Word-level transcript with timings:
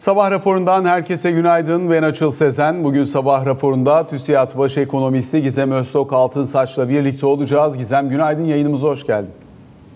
Sabah 0.00 0.30
raporundan 0.30 0.84
herkese 0.84 1.30
günaydın. 1.30 1.90
Ben 1.90 2.02
Açıl 2.02 2.32
Sezen. 2.32 2.84
Bugün 2.84 3.04
sabah 3.04 3.46
raporunda 3.46 4.06
TÜSİAD 4.06 4.58
Baş 4.58 4.76
Ekonomisti 4.76 5.42
Gizem 5.42 5.72
Öztok 5.72 6.12
Altınsaç'la 6.12 6.88
birlikte 6.88 7.26
olacağız. 7.26 7.78
Gizem 7.78 8.08
günaydın, 8.08 8.44
yayınımıza 8.44 8.88
hoş 8.88 9.06
geldin. 9.06 9.30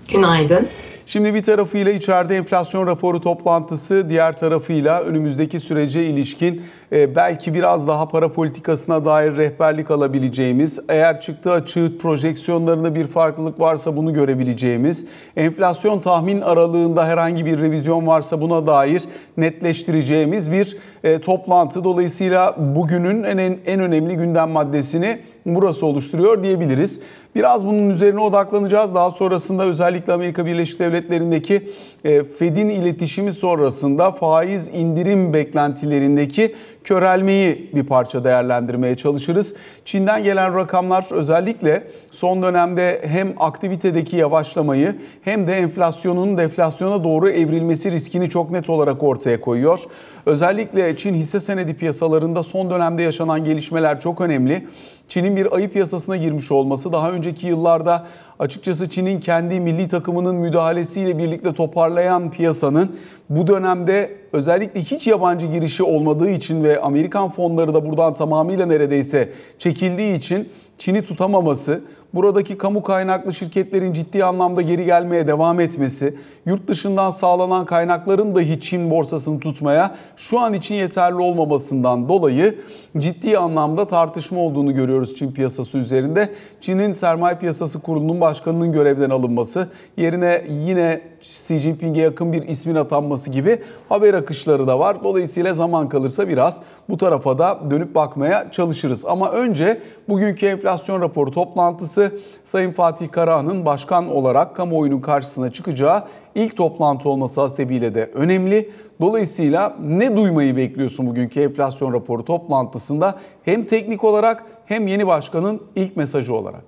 Günaydın. 0.08 0.66
Şimdi 1.06 1.34
bir 1.34 1.42
tarafıyla 1.42 1.92
içeride 1.92 2.36
enflasyon 2.36 2.86
raporu 2.86 3.20
toplantısı, 3.20 4.08
diğer 4.08 4.36
tarafıyla 4.36 5.00
önümüzdeki 5.00 5.60
sürece 5.60 6.06
ilişkin 6.06 6.62
belki 6.92 7.54
biraz 7.54 7.88
daha 7.88 8.08
para 8.08 8.32
politikasına 8.32 9.04
dair 9.04 9.36
rehberlik 9.36 9.90
alabileceğimiz, 9.90 10.80
eğer 10.88 11.20
çıktı 11.20 11.52
açığı 11.52 11.98
projeksiyonlarında 11.98 12.94
bir 12.94 13.06
farklılık 13.06 13.60
varsa 13.60 13.96
bunu 13.96 14.14
görebileceğimiz, 14.14 15.06
enflasyon 15.36 16.00
tahmin 16.00 16.40
aralığında 16.40 17.06
herhangi 17.06 17.46
bir 17.46 17.60
revizyon 17.60 18.06
varsa 18.06 18.40
buna 18.40 18.66
dair 18.66 19.02
netleştireceğimiz 19.36 20.52
bir 20.52 20.76
e, 21.04 21.18
toplantı. 21.18 21.84
Dolayısıyla 21.84 22.56
bugünün 22.58 23.22
en, 23.22 23.38
en 23.66 23.80
önemli 23.80 24.16
gündem 24.16 24.50
maddesini 24.50 25.18
burası 25.46 25.86
oluşturuyor 25.86 26.42
diyebiliriz. 26.42 27.00
Biraz 27.34 27.66
bunun 27.66 27.90
üzerine 27.90 28.20
odaklanacağız. 28.20 28.94
Daha 28.94 29.10
sonrasında 29.10 29.64
özellikle 29.64 30.12
Amerika 30.12 30.46
Birleşik 30.46 30.80
Devletleri'ndeki 30.80 31.68
e, 32.04 32.24
Fed'in 32.24 32.68
iletişimi 32.68 33.32
sonrasında 33.32 34.10
faiz 34.12 34.68
indirim 34.68 35.32
beklentilerindeki 35.32 36.54
körelmeyi 36.84 37.70
bir 37.74 37.82
parça 37.82 38.24
değerlendirmeye 38.24 38.94
çalışırız. 38.94 39.54
Çin'den 39.84 40.24
gelen 40.24 40.56
rakamlar 40.56 41.06
özellikle 41.10 41.84
son 42.10 42.42
dönemde 42.42 43.02
hem 43.06 43.34
aktivitedeki 43.38 44.16
yavaşlamayı 44.16 44.96
hem 45.22 45.46
de 45.46 45.52
enflasyonun 45.52 46.38
deflasyona 46.38 47.04
doğru 47.04 47.30
evrilmesi 47.30 47.90
riskini 47.90 48.30
çok 48.30 48.50
net 48.50 48.70
olarak 48.70 49.02
ortaya 49.02 49.40
koyuyor. 49.40 49.80
Özellikle 50.26 50.96
Çin 50.96 51.14
hisse 51.14 51.40
senedi 51.40 51.74
piyasalarında 51.74 52.42
son 52.42 52.70
dönemde 52.70 53.02
yaşanan 53.02 53.44
gelişmeler 53.44 54.00
çok 54.00 54.20
önemli. 54.20 54.66
Çin'in 55.08 55.36
bir 55.36 55.56
ayı 55.56 55.70
piyasasına 55.70 56.16
girmiş 56.16 56.52
olması 56.52 56.92
daha 56.92 57.12
önceki 57.12 57.46
yıllarda 57.46 58.06
açıkçası 58.38 58.90
Çin'in 58.90 59.20
kendi 59.20 59.60
milli 59.60 59.88
takımının 59.88 60.34
müdahalesiyle 60.36 61.18
birlikte 61.18 61.52
toparlayan 61.52 62.30
piyasanın 62.30 62.96
bu 63.30 63.46
dönemde 63.46 64.16
özellikle 64.32 64.80
hiç 64.80 65.06
yabancı 65.06 65.46
girişi 65.46 65.82
olmadığı 65.82 66.30
için 66.30 66.64
ve 66.64 66.80
Amerikan 66.80 67.30
fonları 67.30 67.74
da 67.74 67.90
buradan 67.90 68.14
tamamıyla 68.14 68.66
neredeyse 68.66 69.32
çekildiği 69.58 70.18
için 70.18 70.48
Çin'i 70.78 71.06
tutamaması, 71.06 71.80
buradaki 72.14 72.58
kamu 72.58 72.82
kaynaklı 72.82 73.34
şirketlerin 73.34 73.92
ciddi 73.92 74.24
anlamda 74.24 74.62
geri 74.62 74.84
gelmeye 74.84 75.26
devam 75.26 75.60
etmesi, 75.60 76.14
yurt 76.46 76.68
dışından 76.68 77.10
sağlanan 77.10 77.64
kaynakların 77.64 78.34
dahi 78.34 78.60
Çin 78.60 78.90
borsasını 78.90 79.40
tutmaya 79.40 79.94
şu 80.16 80.40
an 80.40 80.54
için 80.54 80.74
yeterli 80.74 81.16
olmamasından 81.16 82.08
dolayı 82.08 82.58
ciddi 82.98 83.38
anlamda 83.38 83.86
tartışma 83.86 84.40
olduğunu 84.40 84.74
görüyoruz 84.74 85.14
Çin 85.14 85.32
piyasası 85.32 85.78
üzerinde. 85.78 86.32
Çin'in 86.60 86.92
sermaye 86.92 87.36
piyasası 87.38 87.82
kurulunun 87.82 88.20
başkanının 88.20 88.72
görevden 88.72 89.10
alınması, 89.10 89.68
yerine 89.96 90.44
yine 90.66 91.00
Xi 91.20 91.58
Jinping'e 91.58 92.00
yakın 92.00 92.32
bir 92.32 92.48
ismin 92.48 92.74
atanması 92.74 93.30
gibi 93.30 93.58
haber 93.88 94.14
akışları 94.14 94.66
da 94.66 94.78
var. 94.78 95.04
Dolayısıyla 95.04 95.54
zaman 95.54 95.88
kalırsa 95.88 96.28
biraz 96.28 96.60
bu 96.88 96.98
tarafa 96.98 97.38
da 97.38 97.60
dönüp 97.70 97.94
bakmaya 97.94 98.50
çalışırız. 98.50 99.04
Ama 99.06 99.30
önce 99.30 99.82
bugünkü 100.08 100.46
enflasyon 100.46 101.02
raporu 101.02 101.30
toplantısı 101.30 102.12
Sayın 102.44 102.70
Fatih 102.70 103.10
Karahan'ın 103.10 103.66
başkan 103.66 104.08
olarak 104.08 104.56
kamuoyunun 104.56 105.00
karşısına 105.00 105.52
çıkacağı 105.52 106.04
ilk 106.34 106.56
toplantı 106.56 107.08
olması 107.08 107.40
hasebiyle 107.40 107.94
de 107.94 108.10
önemli. 108.14 108.70
Dolayısıyla 109.00 109.76
ne 109.80 110.16
duymayı 110.16 110.56
bekliyorsun 110.56 111.06
bugünkü 111.06 111.40
enflasyon 111.40 111.92
raporu 111.92 112.24
toplantısında 112.24 113.18
hem 113.42 113.64
teknik 113.64 114.04
olarak 114.04 114.44
hem 114.66 114.86
yeni 114.86 115.06
başkanın 115.06 115.62
ilk 115.76 115.96
mesajı 115.96 116.34
olarak? 116.34 116.64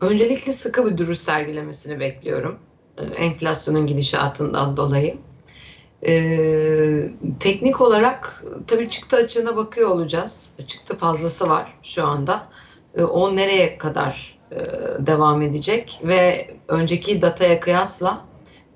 Öncelikle 0.00 0.52
sıkı 0.52 0.86
bir 0.86 0.98
duruş 0.98 1.18
sergilemesini 1.18 2.00
bekliyorum. 2.00 2.58
Ee, 2.98 3.04
enflasyonun 3.04 3.86
gidişatından 3.86 4.76
dolayı. 4.76 5.14
Ee, 6.06 7.10
teknik 7.40 7.80
olarak 7.80 8.44
tabii 8.66 8.90
çıktı 8.90 9.16
açığına 9.16 9.56
bakıyor 9.56 9.90
olacağız. 9.90 10.50
Çıktı 10.66 10.96
fazlası 10.96 11.48
var 11.48 11.78
şu 11.82 12.06
anda. 12.06 12.48
Ee, 12.94 13.02
o 13.02 13.36
nereye 13.36 13.78
kadar 13.78 14.38
e, 14.52 14.56
devam 15.06 15.42
edecek 15.42 16.00
ve 16.04 16.50
önceki 16.68 17.22
dataya 17.22 17.60
kıyasla 17.60 18.24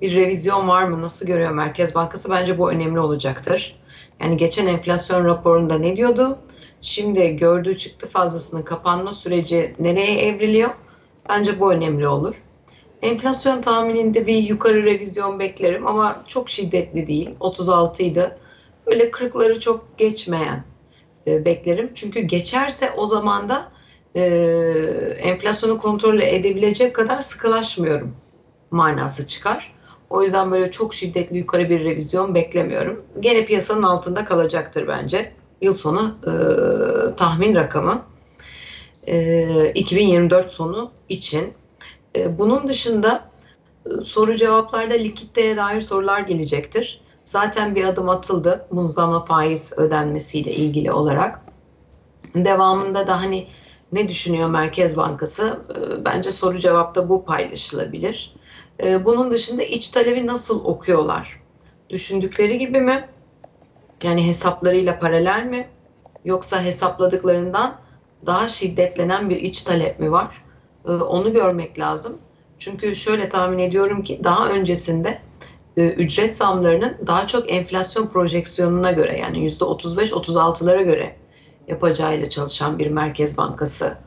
bir 0.00 0.14
revizyon 0.14 0.68
var 0.68 0.84
mı? 0.84 1.02
Nasıl 1.02 1.26
görüyor 1.26 1.50
Merkez 1.50 1.94
Bankası? 1.94 2.30
Bence 2.30 2.58
bu 2.58 2.70
önemli 2.70 3.00
olacaktır. 3.00 3.76
Yani 4.20 4.36
geçen 4.36 4.66
enflasyon 4.66 5.24
raporunda 5.24 5.78
ne 5.78 5.96
diyordu? 5.96 6.38
Şimdi 6.80 7.36
gördüğü 7.36 7.78
çıktı 7.78 8.06
fazlasının 8.06 8.62
kapanma 8.62 9.12
süreci 9.12 9.74
nereye 9.78 10.20
evriliyor? 10.20 10.70
Bence 11.28 11.60
bu 11.60 11.72
önemli 11.72 12.08
olur. 12.08 12.42
Enflasyon 13.02 13.60
tahmininde 13.60 14.26
bir 14.26 14.36
yukarı 14.36 14.84
revizyon 14.84 15.38
beklerim 15.38 15.86
ama 15.86 16.24
çok 16.26 16.50
şiddetli 16.50 17.06
değil. 17.06 17.30
36 17.40 18.02
idi. 18.02 18.30
Böyle 18.86 19.04
40'ları 19.10 19.60
çok 19.60 19.98
geçmeyen 19.98 20.64
e, 21.26 21.44
beklerim. 21.44 21.90
Çünkü 21.94 22.20
geçerse 22.20 22.90
o 22.96 23.06
zaman 23.06 23.48
da 23.48 23.72
e, 24.14 24.22
enflasyonu 25.20 25.78
kontrol 25.78 26.20
edebilecek 26.20 26.94
kadar 26.94 27.20
sıkılaşmıyorum 27.20 28.16
manası 28.70 29.26
çıkar. 29.26 29.74
O 30.10 30.22
yüzden 30.22 30.50
böyle 30.50 30.70
çok 30.70 30.94
şiddetli 30.94 31.36
yukarı 31.36 31.70
bir 31.70 31.84
revizyon 31.84 32.34
beklemiyorum. 32.34 33.04
Gene 33.20 33.44
piyasanın 33.44 33.82
altında 33.82 34.24
kalacaktır 34.24 34.88
bence. 34.88 35.32
Yıl 35.62 35.72
sonu 35.72 36.18
e, 36.26 36.32
tahmin 37.16 37.54
rakamı 37.54 38.02
e, 39.06 39.72
2024 39.74 40.52
sonu 40.52 40.90
için. 41.08 41.52
E, 42.18 42.38
bunun 42.38 42.68
dışında 42.68 43.24
e, 43.86 44.02
soru 44.02 44.34
cevaplarda 44.34 44.94
likiditeye 44.94 45.56
dair 45.56 45.80
sorular 45.80 46.20
gelecektir. 46.20 47.00
Zaten 47.24 47.74
bir 47.74 47.84
adım 47.84 48.08
atıldı 48.08 48.66
muzlama 48.70 49.24
faiz 49.24 49.72
ödenmesiyle 49.76 50.52
ilgili 50.52 50.92
olarak. 50.92 51.40
Devamında 52.34 53.06
da 53.06 53.20
hani 53.20 53.46
ne 53.92 54.08
düşünüyor 54.08 54.48
Merkez 54.48 54.96
Bankası? 54.96 55.60
E, 55.76 56.04
bence 56.04 56.32
soru 56.32 56.58
cevapta 56.58 57.08
bu 57.08 57.24
paylaşılabilir. 57.24 58.38
Bunun 59.04 59.30
dışında 59.30 59.62
iç 59.62 59.88
talebi 59.88 60.26
nasıl 60.26 60.64
okuyorlar? 60.64 61.42
Düşündükleri 61.90 62.58
gibi 62.58 62.80
mi? 62.80 63.08
Yani 64.02 64.26
hesaplarıyla 64.26 64.98
paralel 64.98 65.44
mi? 65.44 65.68
Yoksa 66.24 66.62
hesapladıklarından 66.62 67.76
daha 68.26 68.48
şiddetlenen 68.48 69.30
bir 69.30 69.36
iç 69.36 69.62
talep 69.62 70.00
mi 70.00 70.12
var? 70.12 70.44
E, 70.88 70.92
onu 70.92 71.32
görmek 71.32 71.78
lazım. 71.78 72.18
Çünkü 72.58 72.96
şöyle 72.96 73.28
tahmin 73.28 73.58
ediyorum 73.58 74.02
ki 74.02 74.20
daha 74.24 74.48
öncesinde 74.48 75.18
e, 75.76 75.88
ücret 75.88 76.36
zamlarının 76.36 76.96
daha 77.06 77.26
çok 77.26 77.52
enflasyon 77.52 78.06
projeksiyonuna 78.06 78.92
göre 78.92 79.18
yani 79.18 79.46
%35-36'lara 79.46 80.82
göre 80.82 81.16
yapacağıyla 81.68 82.30
çalışan 82.30 82.78
bir 82.78 82.86
merkez 82.86 83.38
bankası 83.38 83.98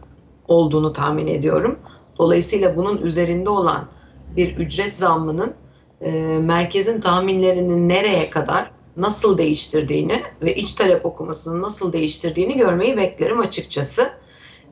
olduğunu 0.47 0.93
tahmin 0.93 1.27
ediyorum. 1.27 1.77
Dolayısıyla 2.17 2.75
bunun 2.75 2.97
üzerinde 2.97 3.49
olan 3.49 3.87
bir 4.35 4.57
ücret 4.57 4.93
zammının 4.93 5.53
e, 6.01 6.11
merkezin 6.39 6.99
tahminlerinin 6.99 7.89
nereye 7.89 8.29
kadar 8.29 8.71
nasıl 8.97 9.37
değiştirdiğini 9.37 10.21
ve 10.41 10.55
iç 10.55 10.73
talep 10.73 11.05
okumasını 11.05 11.61
nasıl 11.61 11.93
değiştirdiğini 11.93 12.57
görmeyi 12.57 12.97
beklerim 12.97 13.39
açıkçası. 13.39 14.09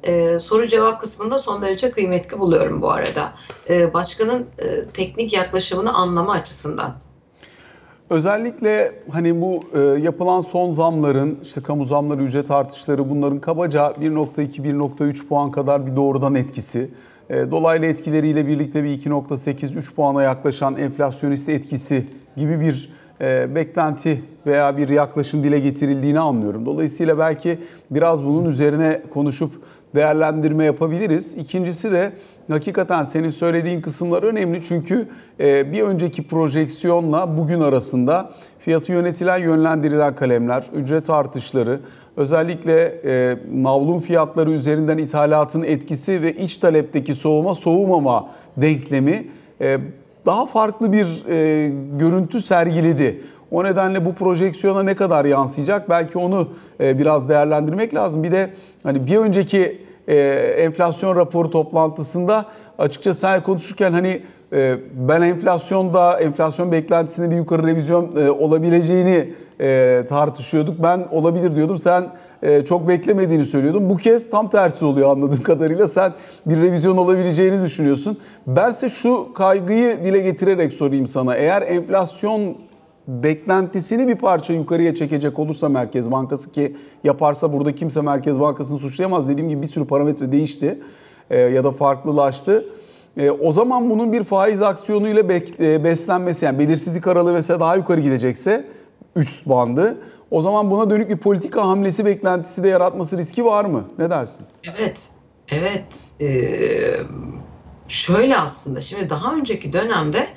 Ee, 0.03 0.39
soru 0.39 0.67
cevap 0.67 1.01
kısmında 1.01 1.37
son 1.37 1.61
derece 1.61 1.91
kıymetli 1.91 2.39
buluyorum 2.39 2.81
bu 2.81 2.91
arada. 2.91 3.33
Ee, 3.69 3.93
başkanın 3.93 4.45
e, 4.59 4.85
teknik 4.85 5.33
yaklaşımını 5.33 5.93
anlama 5.93 6.33
açısından. 6.33 6.95
Özellikle 8.09 8.91
hani 9.11 9.41
bu 9.41 9.63
e, 9.73 9.79
yapılan 9.79 10.41
son 10.41 10.71
zamların, 10.71 11.39
işte 11.43 11.61
kamu 11.61 11.85
zamları, 11.85 12.23
ücret 12.23 12.51
artışları 12.51 13.09
bunların 13.09 13.39
kabaca 13.39 13.87
1.2-1.3 13.87 15.27
puan 15.27 15.51
kadar 15.51 15.87
bir 15.87 15.95
doğrudan 15.95 16.35
etkisi. 16.35 16.89
E, 17.29 17.51
dolaylı 17.51 17.85
etkileriyle 17.85 18.47
birlikte 18.47 18.83
bir 18.83 19.01
2.8-3 19.01 19.93
puana 19.93 20.23
yaklaşan 20.23 20.77
enflasyonist 20.77 21.49
etkisi 21.49 22.07
gibi 22.37 22.59
bir 22.59 22.98
e, 23.21 23.55
beklenti 23.55 24.21
veya 24.45 24.77
bir 24.77 24.89
yaklaşım 24.89 25.43
dile 25.43 25.59
getirildiğini 25.59 26.19
anlıyorum. 26.19 26.65
Dolayısıyla 26.65 27.17
belki 27.19 27.59
biraz 27.91 28.25
bunun 28.25 28.45
üzerine 28.45 29.01
konuşup 29.13 29.51
değerlendirme 29.95 30.65
yapabiliriz. 30.65 31.37
İkincisi 31.37 31.91
de 31.91 32.11
hakikaten 32.49 33.03
senin 33.03 33.29
söylediğin 33.29 33.81
kısımlar 33.81 34.23
önemli 34.23 34.63
çünkü 34.67 35.07
e, 35.39 35.71
bir 35.71 35.81
önceki 35.81 36.27
projeksiyonla 36.27 37.37
bugün 37.37 37.59
arasında 37.59 38.31
fiyatı 38.59 38.91
yönetilen 38.91 39.37
yönlendirilen 39.37 40.15
kalemler, 40.15 40.65
ücret 40.75 41.09
artışları, 41.09 41.79
özellikle 42.17 43.01
e, 43.05 43.37
navlun 43.53 43.99
fiyatları 43.99 44.51
üzerinden 44.51 44.97
ithalatın 44.97 45.63
etkisi 45.63 46.21
ve 46.21 46.35
iç 46.35 46.57
talepteki 46.57 47.15
soğuma 47.15 47.53
soğumama 47.53 48.29
denklemi 48.57 49.27
e, 49.61 49.77
daha 50.25 50.45
farklı 50.45 50.91
bir 50.91 51.07
görüntü 51.97 52.41
sergiledi. 52.41 53.21
O 53.51 53.63
nedenle 53.63 54.05
bu 54.05 54.13
projeksiyona 54.13 54.83
ne 54.83 54.95
kadar 54.95 55.25
yansıyacak? 55.25 55.89
Belki 55.89 56.17
onu 56.17 56.47
e, 56.79 56.99
biraz 56.99 57.29
değerlendirmek 57.29 57.95
lazım. 57.95 58.23
Bir 58.23 58.31
de 58.31 58.49
hani 58.83 59.07
bir 59.07 59.17
önceki 59.17 59.81
e, 60.07 60.15
enflasyon 60.57 61.15
raporu 61.15 61.51
toplantısında 61.51 62.45
açıkçası 62.77 63.19
sen 63.19 63.43
konuşurken 63.43 63.91
hani 63.91 64.21
e, 64.53 64.75
ben 64.93 65.21
enflasyonda 65.21 66.19
enflasyon 66.19 66.71
beklentisinde 66.71 67.31
bir 67.31 67.35
yukarı 67.35 67.67
revizyon 67.67 68.15
e, 68.15 68.31
olabileceğini 68.31 69.33
e, 69.61 70.03
tartışıyorduk. 70.09 70.83
Ben 70.83 71.07
olabilir 71.11 71.55
diyordum. 71.55 71.79
Sen 71.79 72.01
e, 72.01 72.07
çok 72.67 72.87
beklemediğini 72.87 73.45
söylüyordun. 73.45 73.89
Bu 73.89 73.97
kez 73.97 74.29
tam 74.29 74.49
tersi 74.49 74.85
oluyor 74.85 75.11
anladığım 75.11 75.41
kadarıyla. 75.43 75.87
Sen 75.87 76.13
bir 76.45 76.61
revizyon 76.61 76.97
olabileceğini 76.97 77.63
düşünüyorsun. 77.65 78.17
Bense 78.47 78.89
şu 78.89 79.33
kaygıyı 79.33 80.03
dile 80.03 80.19
getirerek 80.19 80.73
sorayım 80.73 81.07
sana. 81.07 81.35
Eğer 81.35 81.61
enflasyon 81.61 82.57
beklentisini 83.07 84.07
bir 84.07 84.15
parça 84.15 84.53
yukarıya 84.53 84.95
çekecek 84.95 85.39
olursa 85.39 85.69
Merkez 85.69 86.11
Bankası 86.11 86.51
ki 86.51 86.75
yaparsa 87.03 87.53
burada 87.53 87.75
kimse 87.75 88.01
Merkez 88.01 88.39
Bankası'nı 88.39 88.79
suçlayamaz. 88.79 89.29
Dediğim 89.29 89.49
gibi 89.49 89.61
bir 89.61 89.67
sürü 89.67 89.85
parametre 89.85 90.31
değişti 90.31 90.79
e, 91.29 91.39
ya 91.39 91.63
da 91.63 91.71
farklılaştı. 91.71 92.65
E, 93.17 93.31
o 93.31 93.51
zaman 93.51 93.89
bunun 93.89 94.13
bir 94.13 94.23
faiz 94.23 94.61
aksiyonuyla 94.61 95.21
bek- 95.21 95.63
e, 95.65 95.83
beslenmesi 95.83 96.45
yani 96.45 96.59
belirsizlik 96.59 97.07
aralığı 97.07 97.33
mesela 97.33 97.59
daha 97.59 97.75
yukarı 97.75 98.01
gidecekse 98.01 98.65
üst 99.15 99.49
bandı 99.49 99.97
o 100.31 100.41
zaman 100.41 100.71
buna 100.71 100.89
dönük 100.89 101.09
bir 101.09 101.17
politika 101.17 101.67
hamlesi 101.67 102.05
beklentisi 102.05 102.63
de 102.63 102.67
yaratması 102.67 103.17
riski 103.17 103.45
var 103.45 103.65
mı? 103.65 103.89
Ne 103.97 104.09
dersin? 104.09 104.45
Evet, 104.63 105.09
evet. 105.47 106.03
Ee, 106.21 106.99
şöyle 107.87 108.37
aslında 108.37 108.81
şimdi 108.81 109.09
daha 109.09 109.35
önceki 109.35 109.73
dönemde 109.73 110.27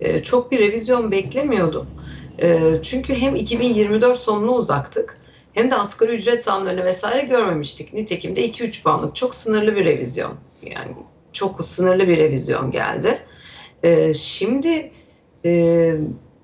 e, 0.00 0.22
çok 0.22 0.50
bir 0.52 0.58
revizyon 0.58 1.10
beklemiyordum. 1.10 1.86
E, 2.42 2.74
çünkü 2.82 3.14
hem 3.14 3.36
2024 3.36 4.18
sonuna 4.18 4.50
uzaktık 4.50 5.18
hem 5.52 5.70
de 5.70 5.74
asgari 5.76 6.12
ücret 6.12 6.44
zamlarını 6.44 6.84
vesaire 6.84 7.26
görmemiştik. 7.26 7.92
Nitekim 7.92 8.36
de 8.36 8.48
2-3 8.48 8.82
puanlık 8.82 9.16
çok 9.16 9.34
sınırlı 9.34 9.76
bir 9.76 9.84
revizyon. 9.84 10.32
Yani 10.62 10.92
çok 11.32 11.64
sınırlı 11.64 12.08
bir 12.08 12.18
revizyon 12.18 12.70
geldi. 12.70 13.18
E, 13.82 14.14
şimdi 14.14 14.92
e, 15.44 15.50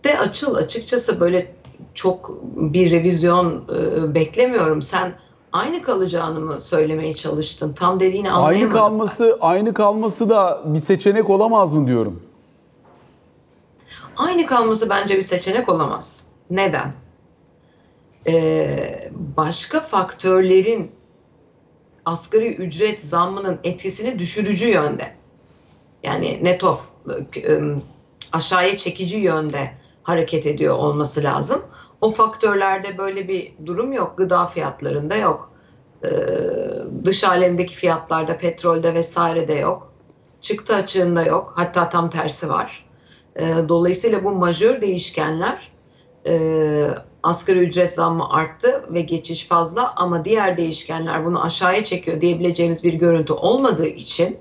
de 0.04 0.18
açıl 0.18 0.54
açıkçası 0.54 1.20
böyle 1.20 1.59
çok 1.94 2.30
bir 2.54 2.90
revizyon 2.90 3.64
e, 3.68 4.14
beklemiyorum. 4.14 4.82
Sen 4.82 5.12
aynı 5.52 5.82
kalacağını 5.82 6.40
mı 6.40 6.60
söylemeye 6.60 7.14
çalıştın? 7.14 7.72
Tam 7.72 8.00
dediğini 8.00 8.30
anlayamadım. 8.30 8.62
Aynı 8.62 8.72
kalması 8.72 9.38
aynı 9.40 9.74
kalması 9.74 10.28
da 10.28 10.62
bir 10.64 10.78
seçenek 10.78 11.30
olamaz 11.30 11.72
mı 11.72 11.86
diyorum. 11.86 12.22
Aynı 14.16 14.46
kalması 14.46 14.90
bence 14.90 15.16
bir 15.16 15.22
seçenek 15.22 15.68
olamaz. 15.68 16.26
Neden? 16.50 16.94
Ee, 18.26 19.10
başka 19.36 19.80
faktörlerin 19.80 20.90
asgari 22.04 22.54
ücret 22.54 23.04
zammının 23.04 23.58
etkisini 23.64 24.18
düşürücü 24.18 24.68
yönde. 24.68 25.14
Yani 26.02 26.40
net 26.42 26.64
of 26.64 26.88
ıı, 27.48 27.76
aşağıya 28.32 28.76
çekici 28.76 29.16
yönde 29.16 29.70
hareket 30.02 30.46
ediyor 30.46 30.74
olması 30.74 31.22
lazım. 31.22 31.62
O 32.00 32.10
faktörlerde 32.10 32.98
böyle 32.98 33.28
bir 33.28 33.52
durum 33.66 33.92
yok. 33.92 34.18
Gıda 34.18 34.46
fiyatlarında 34.46 35.16
yok. 35.16 35.52
Ee, 36.04 36.10
dış 37.04 37.24
alemdeki 37.24 37.74
fiyatlarda, 37.74 38.38
petrolde 38.38 38.94
vesairede 38.94 39.54
yok. 39.54 39.92
Çıktı 40.40 40.74
açığında 40.74 41.22
yok. 41.22 41.52
Hatta 41.56 41.88
tam 41.88 42.10
tersi 42.10 42.48
var. 42.48 42.86
Ee, 43.36 43.54
dolayısıyla 43.68 44.24
bu 44.24 44.32
majör 44.32 44.80
değişkenler 44.80 45.72
e, 46.26 46.86
asgari 47.22 47.58
ücret 47.58 47.92
zammı 47.92 48.30
arttı 48.30 48.84
ve 48.90 49.00
geçiş 49.00 49.46
fazla 49.46 49.94
ama 49.96 50.24
diğer 50.24 50.56
değişkenler 50.56 51.24
bunu 51.24 51.44
aşağıya 51.44 51.84
çekiyor 51.84 52.20
diyebileceğimiz 52.20 52.84
bir 52.84 52.92
görüntü 52.92 53.32
olmadığı 53.32 53.86
için 53.86 54.38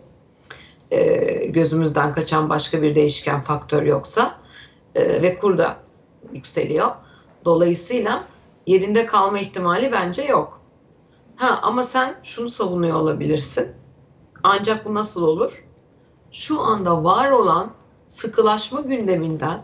e, 0.92 1.06
gözümüzden 1.46 2.14
kaçan 2.14 2.50
başka 2.50 2.82
bir 2.82 2.96
değişken 2.96 3.42
faktör 3.42 3.84
yoksa 3.84 4.36
e, 4.96 5.22
ve 5.22 5.36
kur 5.36 5.58
da 5.58 5.78
yükseliyor. 6.34 6.92
Dolayısıyla 7.46 8.24
yerinde 8.68 9.06
kalma 9.06 9.40
ihtimali 9.40 9.92
bence 9.92 10.24
yok. 10.24 10.62
Ha 11.36 11.60
ama 11.64 11.84
sen 11.84 12.16
şunu 12.24 12.50
savunuyor 12.50 12.96
olabilirsin. 12.96 13.72
Ancak 14.44 14.86
bu 14.86 14.94
nasıl 14.94 15.24
olur? 15.24 15.66
Şu 16.32 16.62
anda 16.62 17.04
var 17.04 17.32
olan 17.32 17.72
sıkılaşma 18.08 18.82
gündeminden 18.82 19.62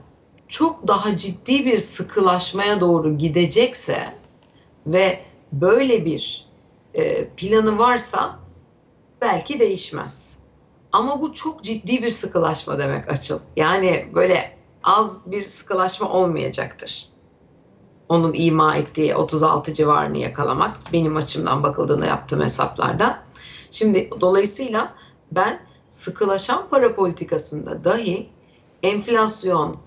çok 0.48 0.88
daha 0.88 1.18
ciddi 1.18 1.66
bir 1.66 1.80
sıkılaşmaya 1.80 2.81
doğru 2.81 3.18
gidecekse 3.18 4.13
ve 4.88 5.22
böyle 5.51 6.06
bir 6.06 6.45
e, 6.94 7.27
planı 7.30 7.80
varsa 7.80 8.39
belki 9.22 9.60
değişmez. 9.60 10.39
Ama 10.92 11.22
bu 11.22 11.33
çok 11.33 11.63
ciddi 11.63 12.04
bir 12.04 12.10
sıkılaşma 12.10 12.80
demek 12.80 13.12
açıl. 13.12 13.39
Yani 13.56 14.06
böyle 14.16 14.57
az 14.83 15.31
bir 15.31 15.44
sıkılaşma 15.44 16.10
olmayacaktır. 16.10 17.10
Onun 18.10 18.34
ima 18.34 18.75
ettiği 18.75 19.16
36 19.16 19.74
civarını 19.74 20.18
yakalamak 20.18 20.78
benim 20.94 21.16
açımdan 21.16 21.63
bakıldığında 21.63 22.06
yaptığım 22.06 22.42
hesaplarda. 22.42 23.24
Şimdi 23.72 24.10
dolayısıyla 24.22 24.94
ben 25.31 25.60
sıkılaşan 25.90 26.69
para 26.69 26.96
politikasında 26.96 27.84
dahi 27.84 28.30
enflasyon 28.84 29.78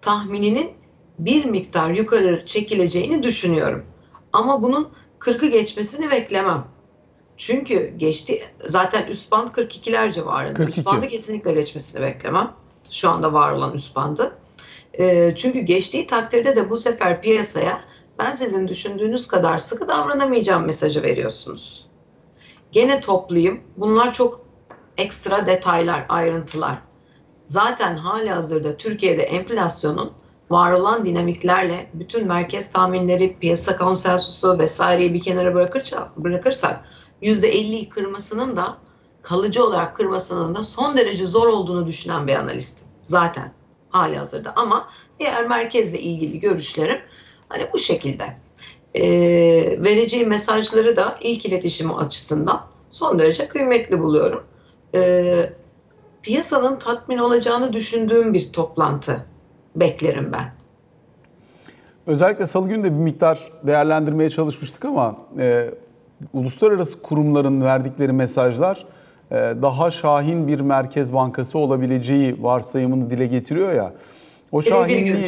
tahmininin 0.00 0.70
bir 1.18 1.44
miktar 1.44 1.90
yukarı 1.90 2.46
çekileceğini 2.46 3.22
düşünüyorum. 3.22 3.84
Ama 4.32 4.62
bunun 4.62 4.88
40'ı 5.20 5.48
geçmesini 5.48 6.10
beklemem. 6.10 6.64
Çünkü 7.36 7.94
geçti 7.96 8.42
zaten 8.64 9.06
üst 9.06 9.32
band 9.32 9.48
42'ler 9.48 10.12
civarında. 10.12 10.54
42. 10.54 10.80
Üst 10.80 10.86
bandı 10.86 11.08
kesinlikle 11.08 11.52
geçmesini 11.52 12.02
beklemem. 12.02 12.52
Şu 12.90 13.10
anda 13.10 13.32
var 13.32 13.52
olan 13.52 13.74
üst 13.74 13.96
bandı. 13.96 14.38
E, 14.98 15.34
çünkü 15.36 15.60
geçtiği 15.60 16.06
takdirde 16.06 16.56
de 16.56 16.70
bu 16.70 16.76
sefer 16.76 17.22
piyasaya 17.22 17.80
ben 18.18 18.34
sizin 18.34 18.68
düşündüğünüz 18.68 19.26
kadar 19.26 19.58
sıkı 19.58 19.88
davranamayacağım 19.88 20.64
mesajı 20.64 21.02
veriyorsunuz. 21.02 21.86
Gene 22.72 23.00
toplayayım. 23.00 23.60
Bunlar 23.76 24.14
çok 24.14 24.40
ekstra 24.96 25.46
detaylar, 25.46 26.06
ayrıntılar. 26.08 26.78
Zaten 27.46 27.96
hali 27.96 28.30
hazırda 28.30 28.76
Türkiye'de 28.76 29.22
enflasyonun 29.22 30.12
var 30.50 30.72
olan 30.72 31.06
dinamiklerle 31.06 31.90
bütün 31.94 32.26
merkez 32.26 32.72
tahminleri, 32.72 33.38
piyasa 33.38 33.76
konsensusu 33.76 34.58
vesaireyi 34.58 35.14
bir 35.14 35.22
kenara 35.22 35.54
bırakırsak 36.16 36.84
%50'yi 37.22 37.88
kırmasının 37.88 38.56
da 38.56 38.78
kalıcı 39.22 39.64
olarak 39.64 39.96
kırmasının 39.96 40.54
da 40.54 40.62
son 40.62 40.96
derece 40.96 41.26
zor 41.26 41.48
olduğunu 41.48 41.86
düşünen 41.86 42.26
bir 42.26 42.34
analistim. 42.34 42.86
Zaten 43.02 43.52
hali 43.96 44.18
hazırda 44.18 44.52
ama 44.56 44.88
diğer 45.20 45.46
merkezle 45.46 46.00
ilgili 46.00 46.40
görüşlerim 46.40 46.98
hani 47.48 47.68
bu 47.72 47.78
şekilde. 47.78 48.36
Ee, 48.94 49.02
vereceği 49.84 50.26
mesajları 50.26 50.96
da 50.96 51.18
ilk 51.20 51.46
iletişimi 51.46 51.94
açısından 51.94 52.60
son 52.90 53.18
derece 53.18 53.48
kıymetli 53.48 54.00
buluyorum. 54.00 54.44
Ee, 54.94 55.52
piyasanın 56.22 56.78
tatmin 56.78 57.18
olacağını 57.18 57.72
düşündüğüm 57.72 58.34
bir 58.34 58.52
toplantı 58.52 59.26
beklerim 59.76 60.32
ben. 60.32 60.52
Özellikle 62.06 62.46
salı 62.46 62.68
günü 62.68 62.84
de 62.84 62.92
bir 62.92 62.98
miktar 62.98 63.52
değerlendirmeye 63.62 64.30
çalışmıştık 64.30 64.84
ama 64.84 65.16
e, 65.38 65.70
uluslararası 66.32 67.02
kurumların 67.02 67.62
verdikleri 67.62 68.12
mesajlar 68.12 68.76
e, 68.76 68.95
daha 69.32 69.90
şahin 69.90 70.48
bir 70.48 70.60
merkez 70.60 71.14
bankası 71.14 71.58
olabileceği 71.58 72.42
varsayımını 72.42 73.10
dile 73.10 73.26
getiriyor 73.26 73.72
ya. 73.72 73.92
O 74.52 74.62
şahinliği 74.62 75.26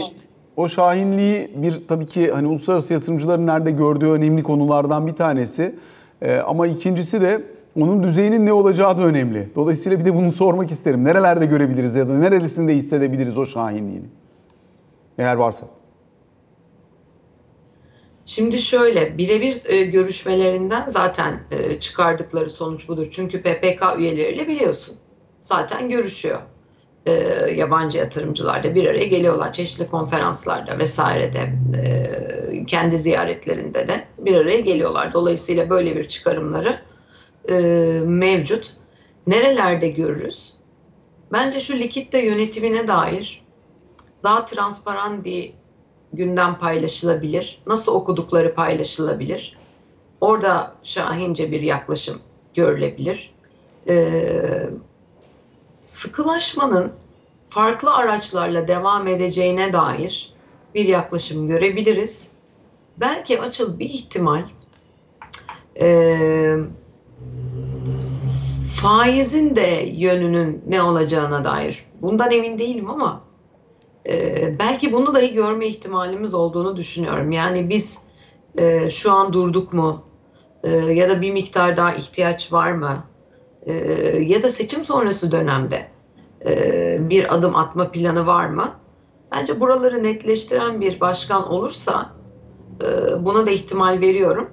o 0.56 0.68
şahinliği 0.68 1.50
bir 1.56 1.82
tabii 1.88 2.06
ki 2.06 2.30
hani 2.32 2.46
uluslararası 2.46 2.92
yatırımcıların 2.92 3.46
nerede 3.46 3.70
gördüğü 3.70 4.06
önemli 4.06 4.42
konulardan 4.42 5.06
bir 5.06 5.12
tanesi. 5.12 5.74
E, 6.22 6.36
ama 6.36 6.66
ikincisi 6.66 7.20
de 7.20 7.42
onun 7.80 8.02
düzeyinin 8.02 8.46
ne 8.46 8.52
olacağı 8.52 8.98
da 8.98 9.02
önemli. 9.02 9.48
Dolayısıyla 9.56 9.98
bir 9.98 10.04
de 10.04 10.14
bunu 10.14 10.32
sormak 10.32 10.70
isterim. 10.70 11.04
Nerelerde 11.04 11.46
görebiliriz 11.46 11.94
ya 11.94 12.08
da 12.08 12.18
neresinde 12.18 12.74
hissedebiliriz 12.74 13.38
o 13.38 13.46
şahinliğini? 13.46 14.06
Eğer 15.18 15.34
varsa. 15.36 15.66
Şimdi 18.28 18.58
şöyle 18.58 19.18
birebir 19.18 19.61
e, 19.64 19.82
görüşmelerinden 19.82 20.87
zaten 20.87 21.42
e, 21.50 21.80
çıkardıkları 21.80 22.50
sonuç 22.50 22.88
budur. 22.88 23.08
Çünkü 23.11 23.42
PPK 23.42 23.99
üyeleriyle 23.99 24.49
biliyorsun 24.49 24.97
zaten 25.40 25.90
görüşüyor. 25.90 26.38
E, 27.06 27.12
yabancı 27.54 27.99
yatırımcılar 27.99 28.62
da 28.62 28.75
bir 28.75 28.87
araya 28.87 29.04
geliyorlar 29.04 29.52
çeşitli 29.52 29.87
konferanslarda 29.87 30.78
vesairede 30.78 31.52
kendi 32.66 32.99
ziyaretlerinde 32.99 33.88
de 33.88 34.04
bir 34.18 34.35
araya 34.35 34.61
geliyorlar. 34.61 35.12
Dolayısıyla 35.12 35.70
böyle 35.70 35.97
bir 35.97 36.08
çıkarımları 36.08 36.80
mevcut. 38.04 38.73
Nerelerde 39.26 39.88
görürüz? 39.88 40.54
Bence 41.32 41.61
şu 41.61 41.78
likitte 41.78 42.25
yönetimine 42.25 42.88
dair 42.88 43.42
daha 44.23 44.44
transparan 44.44 45.25
bir 45.25 45.52
gündem 46.12 46.58
paylaşılabilir? 46.58 47.62
Nasıl 47.66 47.94
okudukları 47.94 48.54
paylaşılabilir? 48.54 49.58
Orada 50.20 50.74
şahince 50.82 51.52
bir 51.52 51.60
yaklaşım 51.60 52.18
görülebilir. 52.54 53.34
Ee, 53.88 54.70
sıkılaşmanın 55.84 56.92
farklı 57.48 57.94
araçlarla 57.94 58.68
devam 58.68 59.08
edeceğine 59.08 59.72
dair 59.72 60.32
bir 60.74 60.84
yaklaşım 60.84 61.46
görebiliriz. 61.46 62.28
Belki 62.96 63.40
açıl 63.40 63.78
bir 63.78 63.88
ihtimal 63.88 64.42
e, 65.80 66.56
faizin 68.80 69.56
de 69.56 69.90
yönünün 69.94 70.62
ne 70.66 70.82
olacağına 70.82 71.44
dair. 71.44 71.84
Bundan 72.02 72.30
emin 72.30 72.58
değilim 72.58 72.90
ama 72.90 73.27
e, 74.06 74.58
belki 74.58 74.92
bunu 74.92 75.14
dahi 75.14 75.34
görme 75.34 75.66
ihtimalimiz 75.66 76.34
olduğunu 76.34 76.76
düşünüyorum. 76.76 77.32
Yani 77.32 77.68
biz 77.68 77.98
e, 78.58 78.90
şu 78.90 79.12
an 79.12 79.32
durduk 79.32 79.72
mu? 79.72 80.02
E, 80.62 80.70
ya 80.70 81.08
da 81.08 81.20
bir 81.20 81.32
miktar 81.32 81.76
daha 81.76 81.94
ihtiyaç 81.94 82.52
var 82.52 82.72
mı? 82.72 83.04
E, 83.62 83.72
ya 84.18 84.42
da 84.42 84.48
seçim 84.48 84.84
sonrası 84.84 85.32
dönemde 85.32 85.88
e, 86.46 87.10
bir 87.10 87.34
adım 87.34 87.56
atma 87.56 87.90
planı 87.90 88.26
var 88.26 88.46
mı? 88.46 88.74
Bence 89.32 89.60
buraları 89.60 90.02
netleştiren 90.02 90.80
bir 90.80 91.00
başkan 91.00 91.52
olursa 91.52 92.12
e, 92.82 92.86
buna 93.26 93.46
da 93.46 93.50
ihtimal 93.50 94.00
veriyorum. 94.00 94.50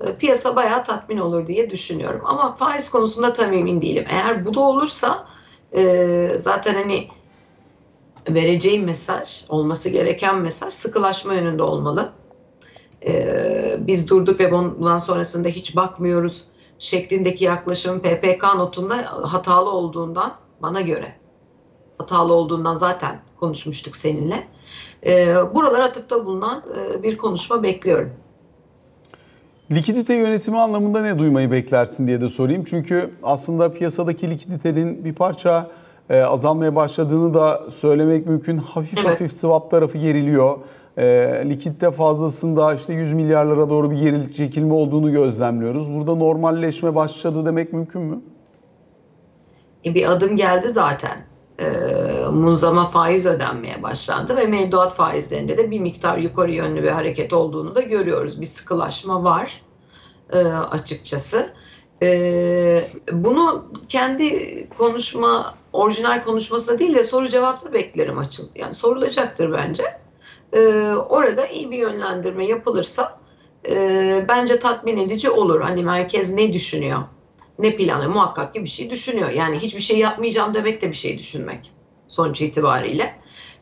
E, 0.00 0.16
piyasa 0.16 0.56
bayağı 0.56 0.84
tatmin 0.84 1.18
olur 1.18 1.46
diye 1.46 1.70
düşünüyorum. 1.70 2.20
Ama 2.24 2.54
faiz 2.54 2.90
konusunda 2.90 3.32
tam 3.32 3.52
emin 3.52 3.82
değilim. 3.82 4.04
Eğer 4.10 4.46
bu 4.46 4.54
da 4.54 4.60
olursa 4.60 5.26
e, 5.72 6.32
zaten 6.36 6.74
hani 6.74 7.08
vereceğim 8.30 8.84
mesaj, 8.84 9.44
olması 9.48 9.88
gereken 9.88 10.38
mesaj 10.38 10.72
sıkılaşma 10.72 11.34
yönünde 11.34 11.62
olmalı. 11.62 12.12
Biz 13.78 14.10
durduk 14.10 14.40
ve 14.40 14.52
bundan 14.52 14.98
sonrasında 14.98 15.48
hiç 15.48 15.76
bakmıyoruz 15.76 16.44
şeklindeki 16.78 17.44
yaklaşım 17.44 18.00
PPK 18.00 18.44
notunda 18.56 18.96
hatalı 19.32 19.70
olduğundan 19.70 20.34
bana 20.62 20.80
göre 20.80 21.14
hatalı 21.98 22.32
olduğundan 22.32 22.76
zaten 22.76 23.20
konuşmuştuk 23.40 23.96
seninle. 23.96 24.44
Buralara 25.54 25.84
atıfta 25.84 26.26
bulunan 26.26 26.62
bir 27.02 27.16
konuşma 27.16 27.62
bekliyorum. 27.62 28.12
Likidite 29.70 30.14
yönetimi 30.14 30.58
anlamında 30.58 31.02
ne 31.02 31.18
duymayı 31.18 31.50
beklersin 31.50 32.06
diye 32.06 32.20
de 32.20 32.28
sorayım. 32.28 32.64
Çünkü 32.64 33.10
aslında 33.22 33.72
piyasadaki 33.72 34.30
likiditenin 34.30 35.04
bir 35.04 35.14
parça 35.14 35.70
e, 36.10 36.20
azalmaya 36.20 36.76
başladığını 36.76 37.34
da 37.34 37.62
söylemek 37.74 38.26
mümkün. 38.26 38.56
Hafif 38.58 38.98
Evet. 38.98 39.08
hafif 39.10 39.32
swap 39.32 39.70
tarafı 39.70 39.98
geriliyor. 39.98 40.58
E, 40.96 41.04
likidite 41.48 41.90
fazlasında 41.90 42.74
işte 42.74 42.92
100 42.92 43.12
milyarlara 43.12 43.70
doğru 43.70 43.90
bir 43.90 43.96
geri 43.96 44.32
çekilme 44.32 44.74
olduğunu 44.74 45.12
gözlemliyoruz. 45.12 45.94
Burada 45.94 46.14
normalleşme 46.14 46.94
başladı 46.94 47.46
demek 47.46 47.72
mümkün 47.72 48.02
mü? 48.02 48.20
E, 49.84 49.94
bir 49.94 50.10
adım 50.12 50.36
geldi 50.36 50.70
zaten. 50.70 51.18
E, 51.58 51.70
munzama 52.32 52.86
faiz 52.86 53.26
ödenmeye 53.26 53.82
başlandı 53.82 54.36
ve 54.36 54.46
mevduat 54.46 54.94
faizlerinde 54.94 55.58
de 55.58 55.70
bir 55.70 55.80
miktar 55.80 56.18
yukarı 56.18 56.50
yönlü 56.52 56.82
bir 56.82 56.88
hareket 56.88 57.32
olduğunu 57.32 57.74
da 57.74 57.80
görüyoruz. 57.80 58.40
Bir 58.40 58.46
sıkılaşma 58.46 59.24
var 59.24 59.62
e, 60.32 60.38
açıkçası. 60.48 61.52
E, 62.02 62.84
bunu 63.12 63.72
kendi 63.88 64.68
konuşma, 64.78 65.54
orijinal 65.72 66.22
konuşması 66.22 66.78
değil 66.78 66.94
de 66.94 67.04
soru 67.04 67.28
cevapta 67.28 67.72
beklerim 67.72 68.18
açıl. 68.18 68.44
Yani 68.54 68.74
sorulacaktır 68.74 69.52
bence. 69.52 69.84
E, 70.52 70.60
orada 70.92 71.46
iyi 71.46 71.70
bir 71.70 71.78
yönlendirme 71.78 72.46
yapılırsa 72.46 73.20
e, 73.68 74.24
bence 74.28 74.58
tatmin 74.58 74.96
edici 74.96 75.30
olur. 75.30 75.60
Hani 75.60 75.82
merkez 75.82 76.30
ne 76.30 76.52
düşünüyor? 76.52 76.98
ne 77.58 77.76
planı 77.76 78.08
muhakkak 78.08 78.54
ki 78.54 78.64
bir 78.64 78.68
şey 78.68 78.90
düşünüyor. 78.90 79.30
Yani 79.30 79.58
hiçbir 79.58 79.80
şey 79.80 79.98
yapmayacağım 79.98 80.54
demek 80.54 80.82
de 80.82 80.88
bir 80.88 80.96
şey 80.96 81.18
düşünmek 81.18 81.70
sonuç 82.08 82.40
itibariyle. 82.40 83.14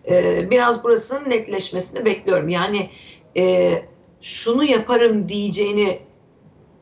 Ee, 0.08 0.50
biraz 0.50 0.84
burasının 0.84 1.30
netleşmesini 1.30 2.04
bekliyorum. 2.04 2.48
Yani 2.48 2.90
e, 3.36 3.72
şunu 4.20 4.64
yaparım 4.64 5.28
diyeceğini 5.28 6.00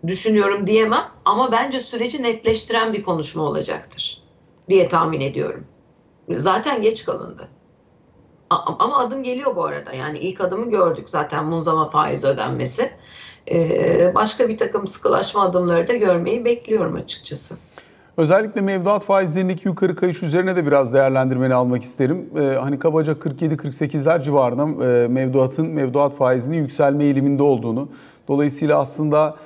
düşünüyorum 0.06 0.66
diyemem 0.66 1.04
ama 1.24 1.52
bence 1.52 1.80
süreci 1.80 2.22
netleştiren 2.22 2.92
bir 2.92 3.02
konuşma 3.02 3.42
olacaktır 3.42 4.22
diye 4.68 4.88
tahmin 4.88 5.20
ediyorum. 5.20 5.64
Zaten 6.30 6.82
geç 6.82 7.04
kalındı. 7.04 7.48
Ama 8.50 8.98
adım 8.98 9.22
geliyor 9.22 9.56
bu 9.56 9.64
arada. 9.64 9.92
Yani 9.92 10.18
ilk 10.18 10.40
adımı 10.40 10.70
gördük 10.70 11.10
zaten 11.10 11.44
munzama 11.44 11.88
faiz 11.88 12.24
ödenmesi. 12.24 12.90
Ee, 13.50 14.12
başka 14.14 14.48
bir 14.48 14.58
takım 14.58 14.86
sıkılaşma 14.86 15.42
adımları 15.42 15.88
da 15.88 15.92
görmeyi 15.92 16.44
bekliyorum 16.44 16.94
açıkçası. 16.94 17.56
Özellikle 18.16 18.60
mevduat 18.60 19.04
faizlerindeki 19.04 19.68
yukarı 19.68 19.96
kayış 19.96 20.22
üzerine 20.22 20.56
de 20.56 20.66
biraz 20.66 20.94
değerlendirmeni 20.94 21.54
almak 21.54 21.82
isterim. 21.82 22.30
Ee, 22.36 22.40
hani 22.40 22.78
kabaca 22.78 23.12
47-48'ler 23.12 24.22
civarında 24.22 24.84
e, 24.84 25.08
mevduatın 25.08 25.66
mevduat 25.66 26.16
faizinin 26.16 26.58
yükselme 26.58 27.04
eğiliminde 27.04 27.42
olduğunu. 27.42 27.88
Dolayısıyla 28.28 28.78
aslında 28.80 29.36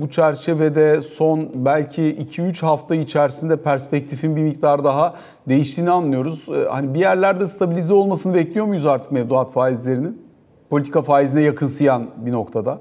bu 0.00 0.10
çerçevede 0.10 1.00
son 1.00 1.50
belki 1.54 2.02
2-3 2.02 2.60
hafta 2.60 2.94
içerisinde 2.94 3.56
perspektifin 3.56 4.36
bir 4.36 4.42
miktar 4.42 4.84
daha 4.84 5.14
değiştiğini 5.48 5.90
anlıyoruz. 5.90 6.48
E, 6.48 6.68
hani 6.68 6.94
bir 6.94 6.98
yerlerde 6.98 7.46
stabilize 7.46 7.94
olmasını 7.94 8.34
bekliyor 8.34 8.66
muyuz 8.66 8.86
artık 8.86 9.12
mevduat 9.12 9.52
faizlerinin? 9.52 10.30
Politika 10.70 11.02
faizine 11.02 11.42
yakınsayan 11.42 12.10
bir 12.16 12.32
noktada. 12.32 12.78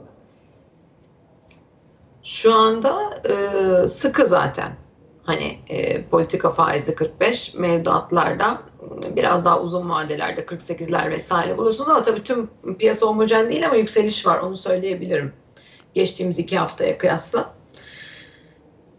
Şu 2.23 2.55
anda 2.55 2.99
e, 3.23 3.87
sıkı 3.87 4.25
zaten. 4.25 4.71
Hani 5.23 5.57
e, 5.67 6.05
politika 6.05 6.51
faizi 6.51 6.95
45, 6.95 7.53
mevduatlarda 7.53 8.61
biraz 9.15 9.45
daha 9.45 9.61
uzun 9.61 9.89
vadelerde 9.89 10.41
48'ler 10.41 11.11
vesaire 11.11 11.57
bulursunuz 11.57 11.89
ama 11.89 12.01
tabii 12.01 12.23
tüm 12.23 12.49
piyasa 12.79 13.05
homojen 13.05 13.49
değil 13.49 13.65
ama 13.65 13.75
yükseliş 13.75 14.25
var 14.25 14.39
onu 14.39 14.57
söyleyebilirim. 14.57 15.33
Geçtiğimiz 15.93 16.39
iki 16.39 16.57
haftaya 16.57 16.97
kıyasla. 16.97 17.53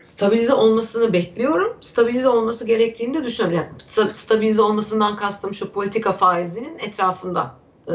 Stabilize 0.03 0.55
olmasını 0.55 1.13
bekliyorum. 1.13 1.77
Stabilize 1.81 2.29
olması 2.29 2.67
gerektiğini 2.67 3.15
de 3.15 3.25
düşünüyorum. 3.25 3.59
Yani 3.59 4.15
stabilize 4.15 4.63
olmasından 4.63 5.17
kastım 5.17 5.55
şu 5.55 5.73
politika 5.73 6.13
faizinin 6.13 6.79
etrafında 6.79 7.55
e, 7.89 7.93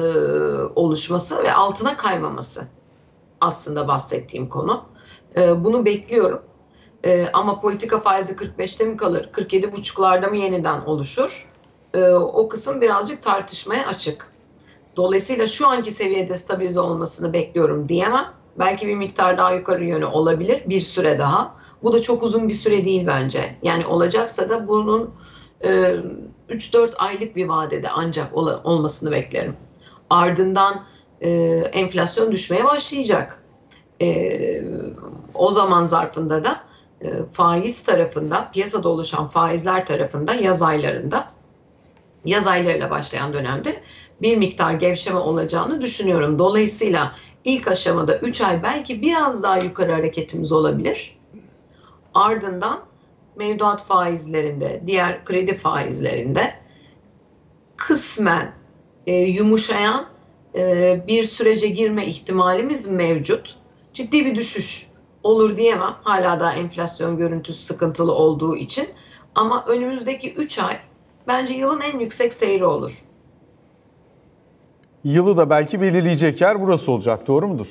oluşması 0.75 1.43
ve 1.43 1.53
altına 1.53 1.97
kaymaması 1.97 2.67
aslında 3.41 3.87
bahsettiğim 3.87 4.49
konu. 4.49 4.85
E, 5.35 5.63
bunu 5.63 5.85
bekliyorum. 5.85 6.41
E, 7.03 7.27
ama 7.33 7.59
politika 7.59 7.99
faizi 7.99 8.33
45'te 8.33 8.85
mi 8.85 8.97
kalır, 8.97 9.29
47,5'larda 9.33 10.29
mı 10.29 10.37
yeniden 10.37 10.81
oluşur? 10.81 11.49
E, 11.93 12.11
o 12.13 12.49
kısım 12.49 12.81
birazcık 12.81 13.23
tartışmaya 13.23 13.87
açık. 13.87 14.31
Dolayısıyla 14.95 15.47
şu 15.47 15.67
anki 15.67 15.91
seviyede 15.91 16.37
stabilize 16.37 16.79
olmasını 16.79 17.33
bekliyorum 17.33 17.89
diyemem. 17.89 18.33
Belki 18.59 18.87
bir 18.87 18.95
miktar 18.95 19.37
daha 19.37 19.53
yukarı 19.53 19.85
yönü 19.85 20.05
olabilir 20.05 20.63
bir 20.65 20.79
süre 20.79 21.19
daha. 21.19 21.55
Bu 21.83 21.93
da 21.93 22.01
çok 22.01 22.23
uzun 22.23 22.47
bir 22.47 22.53
süre 22.53 22.85
değil 22.85 23.07
bence. 23.07 23.55
Yani 23.63 23.85
olacaksa 23.85 24.49
da 24.49 24.67
bunun 24.67 25.13
e, 25.63 25.95
3-4 26.49 26.95
aylık 26.97 27.35
bir 27.35 27.45
vadede 27.45 27.89
ancak 27.89 28.37
ol- 28.37 28.59
olmasını 28.63 29.11
beklerim. 29.11 29.55
Ardından 30.09 30.83
e, 31.21 31.29
enflasyon 31.73 32.31
düşmeye 32.31 32.65
başlayacak. 32.65 33.43
E, 34.01 34.61
o 35.33 35.51
zaman 35.51 35.83
zarfında 35.83 36.43
da 36.43 36.57
e, 37.01 37.23
faiz 37.23 37.83
tarafında, 37.83 38.49
piyasada 38.53 38.89
oluşan 38.89 39.27
faizler 39.27 39.85
tarafında 39.85 40.33
yaz 40.33 40.61
aylarında, 40.61 41.27
yaz 42.25 42.47
aylarıyla 42.47 42.89
başlayan 42.89 43.33
dönemde 43.33 43.81
bir 44.21 44.37
miktar 44.37 44.73
gevşeme 44.73 45.19
olacağını 45.19 45.81
düşünüyorum. 45.81 46.39
Dolayısıyla 46.39 47.15
ilk 47.45 47.67
aşamada 47.67 48.17
3 48.17 48.41
ay 48.41 48.63
belki 48.63 49.01
biraz 49.01 49.43
daha 49.43 49.57
yukarı 49.57 49.91
hareketimiz 49.91 50.51
olabilir. 50.51 51.17
Ardından 52.13 52.79
mevduat 53.35 53.85
faizlerinde, 53.85 54.83
diğer 54.85 55.25
kredi 55.25 55.55
faizlerinde 55.55 56.55
kısmen 57.77 58.51
e, 59.07 59.13
yumuşayan 59.13 60.05
e, 60.55 61.03
bir 61.07 61.23
sürece 61.23 61.67
girme 61.67 62.07
ihtimalimiz 62.07 62.87
mevcut. 62.87 63.57
Ciddi 63.93 64.25
bir 64.25 64.35
düşüş 64.35 64.87
olur 65.23 65.57
diyemem. 65.57 65.95
Hala 66.03 66.39
da 66.39 66.51
enflasyon 66.51 67.17
görüntüsü 67.17 67.63
sıkıntılı 67.63 68.11
olduğu 68.11 68.55
için. 68.55 68.87
Ama 69.35 69.65
önümüzdeki 69.67 70.33
3 70.33 70.59
ay 70.59 70.79
bence 71.27 71.53
yılın 71.53 71.81
en 71.81 71.99
yüksek 71.99 72.33
seyri 72.33 72.65
olur. 72.65 73.04
Yılı 75.05 75.37
da 75.37 75.49
belki 75.49 75.81
belirleyecek 75.81 76.41
yer 76.41 76.61
burası 76.61 76.91
olacak, 76.91 77.27
doğru 77.27 77.47
mudur? 77.47 77.67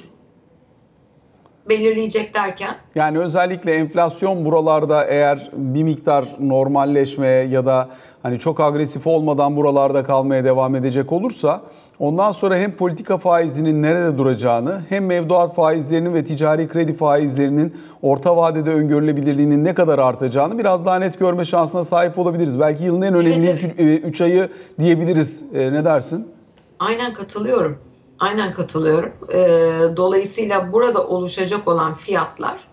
belirleyecek 1.68 2.34
derken 2.34 2.74
Yani 2.94 3.18
özellikle 3.18 3.72
enflasyon 3.72 4.44
buralarda 4.44 5.04
eğer 5.04 5.50
bir 5.56 5.82
miktar 5.82 6.24
normalleşmeye 6.40 7.44
ya 7.44 7.66
da 7.66 7.88
hani 8.22 8.38
çok 8.38 8.60
agresif 8.60 9.06
olmadan 9.06 9.56
buralarda 9.56 10.02
kalmaya 10.02 10.44
devam 10.44 10.74
edecek 10.74 11.12
olursa 11.12 11.60
ondan 11.98 12.32
sonra 12.32 12.56
hem 12.56 12.72
politika 12.72 13.18
faizinin 13.18 13.82
nerede 13.82 14.18
duracağını 14.18 14.82
hem 14.88 15.06
mevduat 15.06 15.54
faizlerinin 15.54 16.14
ve 16.14 16.24
ticari 16.24 16.68
kredi 16.68 16.94
faizlerinin 16.94 17.74
orta 18.02 18.36
vadede 18.36 18.70
öngörülebilirliğinin 18.70 19.64
ne 19.64 19.74
kadar 19.74 19.98
artacağını 19.98 20.58
biraz 20.58 20.86
daha 20.86 20.96
net 20.96 21.18
görme 21.18 21.44
şansına 21.44 21.84
sahip 21.84 22.18
olabiliriz. 22.18 22.60
Belki 22.60 22.84
yılın 22.84 23.02
en 23.02 23.14
önemli 23.14 23.46
Evet, 23.48 23.74
ilk 23.78 24.04
3 24.06 24.20
ayı 24.20 24.48
diyebiliriz. 24.78 25.54
E, 25.54 25.72
Ne 25.72 25.84
dersin? 25.84 26.33
Aynen 26.78 27.14
katılıyorum. 27.14 27.78
Aynen 28.18 28.52
katılıyorum. 28.52 29.12
Ee, 29.32 29.96
dolayısıyla 29.96 30.72
burada 30.72 31.06
oluşacak 31.08 31.68
olan 31.68 31.94
fiyatlar 31.94 32.68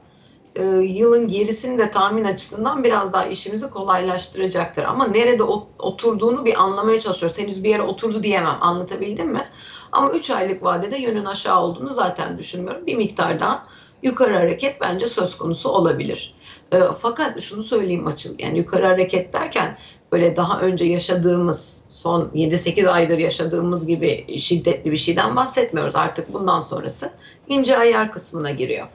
e, 0.56 0.64
yılın 0.66 1.28
gerisini 1.28 1.80
de 1.80 1.92
tahmin 1.92 2.24
açısından 2.24 2.84
biraz 2.84 3.14
daha 3.14 3.26
işimizi 3.26 3.70
kolaylaştıracaktır. 3.70 4.84
Ama 4.84 5.08
nerede 5.08 5.44
ot- 5.44 5.70
oturduğunu 5.80 6.46
bir 6.46 6.64
anlamaya 6.64 7.00
çalışıyoruz. 7.00 7.40
Henüz 7.40 7.64
bir 7.64 7.70
yere 7.70 7.82
oturdu 7.82 8.24
diyemem. 8.24 8.58
Anlatabildim 8.62 9.28
mi? 9.34 9.50
Ama 9.92 10.12
3 10.12 10.30
aylık 10.32 10.64
vadede 10.64 10.98
yönün 10.98 11.26
aşağı 11.26 11.62
olduğunu 11.62 11.92
zaten 11.92 12.38
düşünmüyorum. 12.38 12.86
Bir 12.86 12.96
miktar 12.96 13.40
daha 13.40 13.68
yukarı 14.04 14.34
hareket 14.36 14.82
bence 14.82 15.08
söz 15.08 15.38
konusu 15.38 15.70
olabilir. 15.70 16.36
Ee, 16.72 16.80
fakat 17.00 17.42
şunu 17.42 17.64
söyleyeyim 17.64 18.08
açıl. 18.08 18.36
Yani 18.40 18.58
yukarı 18.58 18.86
hareket 18.86 19.34
derken 19.34 19.78
böyle 20.12 20.36
daha 20.36 20.60
önce 20.60 20.86
yaşadığımız 20.86 21.86
son 21.90 22.22
7-8 22.34 22.90
aydır 22.90 23.18
yaşadığımız 23.18 23.88
gibi 23.88 24.40
şiddetli 24.40 24.92
bir 24.92 24.98
şeyden 24.98 25.36
bahsetmiyoruz. 25.36 25.96
Artık 25.96 26.34
bundan 26.34 26.60
sonrası 26.60 27.12
ince 27.48 27.78
ayar 27.78 28.12
kısmına 28.12 28.52
giriyor. 28.52 28.88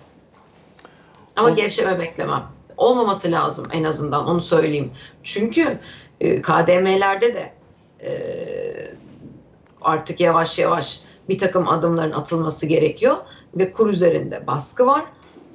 Ama 1.37 1.49
O- 1.49 1.55
gevşeme 1.55 1.99
beklemem. 1.99 2.43
Olmaması 2.77 3.33
lazım 3.33 3.67
en 3.73 3.85
azından 3.85 4.27
onu 4.27 4.41
söyleyeyim. 4.41 4.91
Çünkü 5.23 5.79
e, 6.21 6.43
KDM'lerde 6.43 7.35
de 7.35 7.53
e, 8.05 8.11
artık 9.83 10.21
yavaş 10.21 10.59
yavaş 10.59 11.01
bir 11.29 11.39
takım 11.39 11.69
adımların 11.69 12.13
atılması 12.13 12.67
gerekiyor 12.67 13.17
ve 13.55 13.73
kur 13.73 13.89
üzerinde 13.91 14.47
baskı 14.47 14.87
var. 14.87 15.05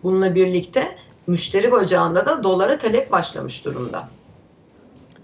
Bununla 0.03 0.35
birlikte 0.35 0.95
müşteri 1.27 1.71
bacağında 1.71 2.25
da 2.25 2.43
dolara 2.43 2.77
talep 2.77 3.11
başlamış 3.11 3.65
durumda. 3.65 4.09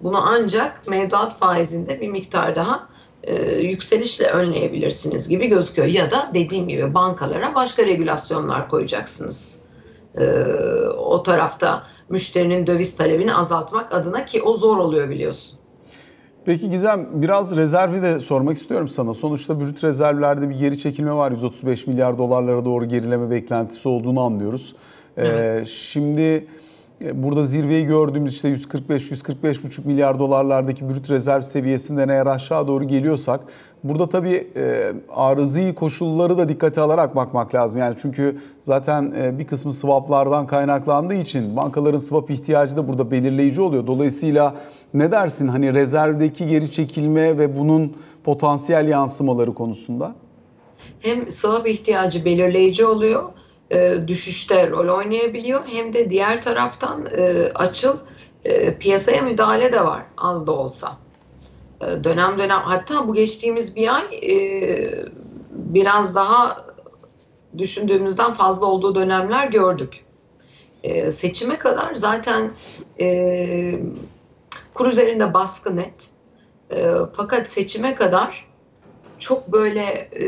Bunu 0.02 0.18
ancak 0.22 0.88
mevduat 0.88 1.40
faizinde 1.40 2.02
bir 2.02 2.08
miktar 2.08 2.56
daha 2.56 2.88
e, 3.24 3.36
yükselişle 3.62 4.28
önleyebilirsiniz 4.28 5.30
gibi 5.30 5.48
gözüküyor. 5.48 5.88
Ya 5.88 6.12
da 6.12 6.32
dediğim 6.34 6.68
gibi 6.68 6.94
bankalara 6.94 7.56
başka 7.56 7.86
regülasyonlar 7.86 8.70
koyacaksınız. 8.70 9.66
E, 10.20 10.26
o 10.98 11.24
tarafta 11.24 11.84
müşterinin 12.10 12.68
döviz 12.68 12.98
talebini 12.98 13.36
azaltmak 13.36 13.94
adına 13.94 14.26
ki 14.26 14.42
o 14.42 14.54
zor 14.54 14.78
oluyor 14.78 15.10
biliyorsun. 15.10 15.60
Peki 16.46 16.70
Gizem 16.70 17.10
biraz 17.14 17.56
rezervi 17.56 18.02
de 18.02 18.20
sormak 18.20 18.58
istiyorum 18.58 18.88
sana. 18.88 19.14
Sonuçta 19.14 19.60
brüt 19.60 19.84
rezervlerde 19.84 20.50
bir 20.50 20.56
geri 20.56 20.80
çekilme 20.80 21.14
var. 21.14 21.32
135 21.32 21.88
milyar 21.88 22.18
dolarlara 22.18 22.66
doğru 22.66 22.86
gerileme 22.86 23.30
beklentisi 23.32 23.90
olduğunu 23.90 24.22
anlıyoruz. 24.22 24.76
Ee, 25.18 25.28
Evet. 25.28 25.68
şimdi 25.68 26.22
e, 26.22 26.48
burada 27.14 27.44
zirveyi 27.44 27.86
gördüğümüz 27.86 28.34
işte 28.34 28.50
145-145,5 28.50 29.88
milyar 29.88 30.20
dolarlardaki 30.20 30.90
brüt 30.90 31.12
rezerv 31.12 31.42
seviyesinden 31.42 32.10
eğer 32.10 32.26
aşağı 32.26 32.68
doğru 32.68 32.84
geliyorsak 32.84 33.40
burada 33.84 34.10
tabii 34.10 34.48
e, 34.56 34.94
arızi 35.10 35.76
koşulları 35.76 36.38
da 36.38 36.50
dikkate 36.50 36.82
alarak 36.82 37.16
bakmak 37.16 37.56
lazım. 37.56 37.80
Yani 37.80 37.96
çünkü 38.02 38.38
zaten 38.62 39.14
e, 39.18 39.40
bir 39.40 39.48
kısmı 39.48 39.74
swaplardan 39.74 40.48
kaynaklandığı 40.48 41.16
için 41.16 41.56
bankaların 41.56 41.98
swap 41.98 42.32
ihtiyacı 42.32 42.78
da 42.78 42.88
burada 42.88 43.12
belirleyici 43.12 43.62
oluyor. 43.62 43.88
Dolayısıyla 43.88 44.56
ne 44.94 45.12
dersin 45.12 45.48
hani 45.48 45.74
rezervdeki 45.74 46.48
geri 46.48 46.72
çekilme 46.72 47.38
ve 47.38 47.60
bunun 47.60 47.94
potansiyel 48.24 48.88
yansımaları 48.88 49.54
konusunda? 49.54 50.16
hem 51.00 51.32
swap 51.32 51.68
ihtiyacı 51.68 52.26
belirleyici 52.26 52.86
oluyor, 52.86 53.24
e, 53.72 54.08
düşüşte 54.08 54.70
rol 54.70 54.98
oynayabiliyor 54.98 55.62
hem 55.68 55.94
de 55.94 56.10
diğer 56.10 56.42
taraftan 56.42 57.06
e, 57.18 57.52
açıl 57.56 57.98
e, 58.46 58.78
piyasaya 58.78 59.22
müdahale 59.22 59.74
de 59.74 59.86
var 59.86 60.04
az 60.18 60.48
da 60.48 60.52
olsa. 60.52 60.98
E, 61.82 62.04
dönem 62.04 62.40
dönem 62.40 62.60
hatta 62.60 63.08
bu 63.08 63.14
geçtiğimiz 63.14 63.76
bir 63.76 63.96
ay 63.96 64.04
e, 64.32 65.06
biraz 65.52 66.16
daha 66.16 66.66
düşündüğümüzden 67.58 68.34
fazla 68.34 68.66
olduğu 68.66 68.96
dönemler 68.96 69.48
gördük. 69.48 70.06
E, 70.84 71.12
seçime 71.12 71.56
kadar 71.56 71.96
zaten 71.96 72.52
e, 73.00 73.80
kur 74.74 74.86
üzerinde 74.86 75.34
baskı 75.34 75.76
net. 75.76 76.10
E, 76.72 76.92
fakat 77.14 77.48
seçime 77.48 77.96
kadar 77.96 78.47
çok 79.20 79.52
böyle 79.52 79.84
e, 79.84 80.26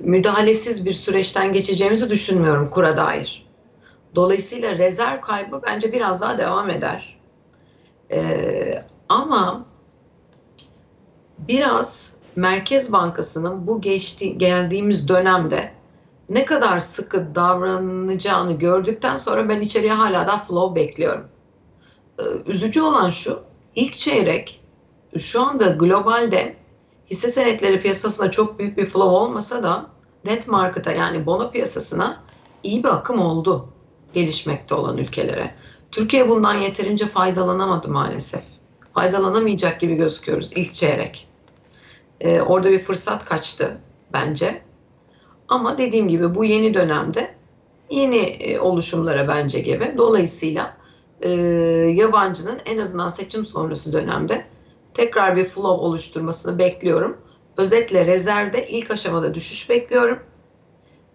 müdahalesiz 0.00 0.86
bir 0.86 0.92
süreçten 0.92 1.52
geçeceğimizi 1.52 2.10
düşünmüyorum 2.10 2.70
kura 2.70 2.96
dair. 2.96 3.46
Dolayısıyla 4.14 4.78
rezerv 4.78 5.20
kaybı 5.20 5.60
bence 5.66 5.92
biraz 5.92 6.20
daha 6.20 6.38
devam 6.38 6.70
eder. 6.70 7.18
E, 8.10 8.82
ama 9.08 9.66
biraz 11.38 12.16
Merkez 12.36 12.92
Bankası'nın 12.92 13.66
bu 13.66 13.80
geçti, 13.80 14.38
geldiğimiz 14.38 15.08
dönemde 15.08 15.72
ne 16.28 16.44
kadar 16.44 16.78
sıkı 16.78 17.34
davranacağını 17.34 18.52
gördükten 18.52 19.16
sonra 19.16 19.48
ben 19.48 19.60
içeriye 19.60 19.92
hala 19.92 20.26
da 20.26 20.36
flow 20.36 20.80
bekliyorum. 20.80 21.24
E, 22.18 22.22
üzücü 22.46 22.82
olan 22.82 23.10
şu, 23.10 23.42
ilk 23.74 23.94
çeyrek 23.94 24.60
şu 25.18 25.42
anda 25.42 25.66
globalde 25.66 26.61
hisse 27.10 27.28
senetleri 27.28 27.80
piyasasında 27.80 28.30
çok 28.30 28.58
büyük 28.58 28.78
bir 28.78 28.86
flow 28.86 29.16
olmasa 29.16 29.62
da 29.62 29.86
net 30.24 30.48
market'a 30.48 30.92
yani 30.92 31.26
bono 31.26 31.50
piyasasına 31.50 32.22
iyi 32.62 32.84
bir 32.84 32.88
akım 32.88 33.20
oldu 33.20 33.68
gelişmekte 34.12 34.74
olan 34.74 34.98
ülkelere. 34.98 35.54
Türkiye 35.90 36.28
bundan 36.28 36.54
yeterince 36.54 37.06
faydalanamadı 37.06 37.88
maalesef. 37.88 38.42
Faydalanamayacak 38.94 39.80
gibi 39.80 39.94
gözüküyoruz 39.94 40.52
ilk 40.52 40.74
çeyrek. 40.74 41.28
Ee, 42.20 42.40
orada 42.40 42.70
bir 42.70 42.78
fırsat 42.78 43.24
kaçtı 43.24 43.78
bence. 44.12 44.62
Ama 45.48 45.78
dediğim 45.78 46.08
gibi 46.08 46.34
bu 46.34 46.44
yeni 46.44 46.74
dönemde 46.74 47.34
yeni 47.90 48.16
e, 48.18 48.58
oluşumlara 48.58 49.28
bence 49.28 49.60
gebe. 49.60 49.94
Dolayısıyla 49.96 50.76
e, 51.20 51.30
yabancının 51.94 52.58
en 52.66 52.78
azından 52.78 53.08
seçim 53.08 53.44
sonrası 53.44 53.92
dönemde 53.92 54.44
tekrar 54.94 55.36
bir 55.36 55.44
flow 55.44 55.84
oluşturmasını 55.84 56.58
bekliyorum. 56.58 57.18
Özetle 57.56 58.06
rezervde 58.06 58.68
ilk 58.68 58.90
aşamada 58.90 59.34
düşüş 59.34 59.70
bekliyorum. 59.70 60.18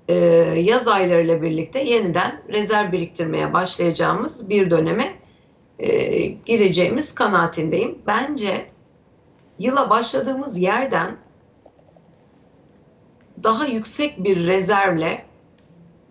Ee, 0.07 0.15
yaz 0.59 0.87
aylarıyla 0.87 1.41
birlikte 1.41 1.83
yeniden 1.83 2.41
rezerv 2.49 2.91
biriktirmeye 2.91 3.53
başlayacağımız 3.53 4.49
bir 4.49 4.71
döneme 4.71 5.13
e, 5.79 6.25
gireceğimiz 6.25 7.15
kanaatindeyim. 7.15 7.99
Bence 8.07 8.65
yıla 9.59 9.89
başladığımız 9.89 10.57
yerden 10.57 11.17
daha 13.43 13.65
yüksek 13.65 14.23
bir 14.23 14.47
rezervle 14.47 15.25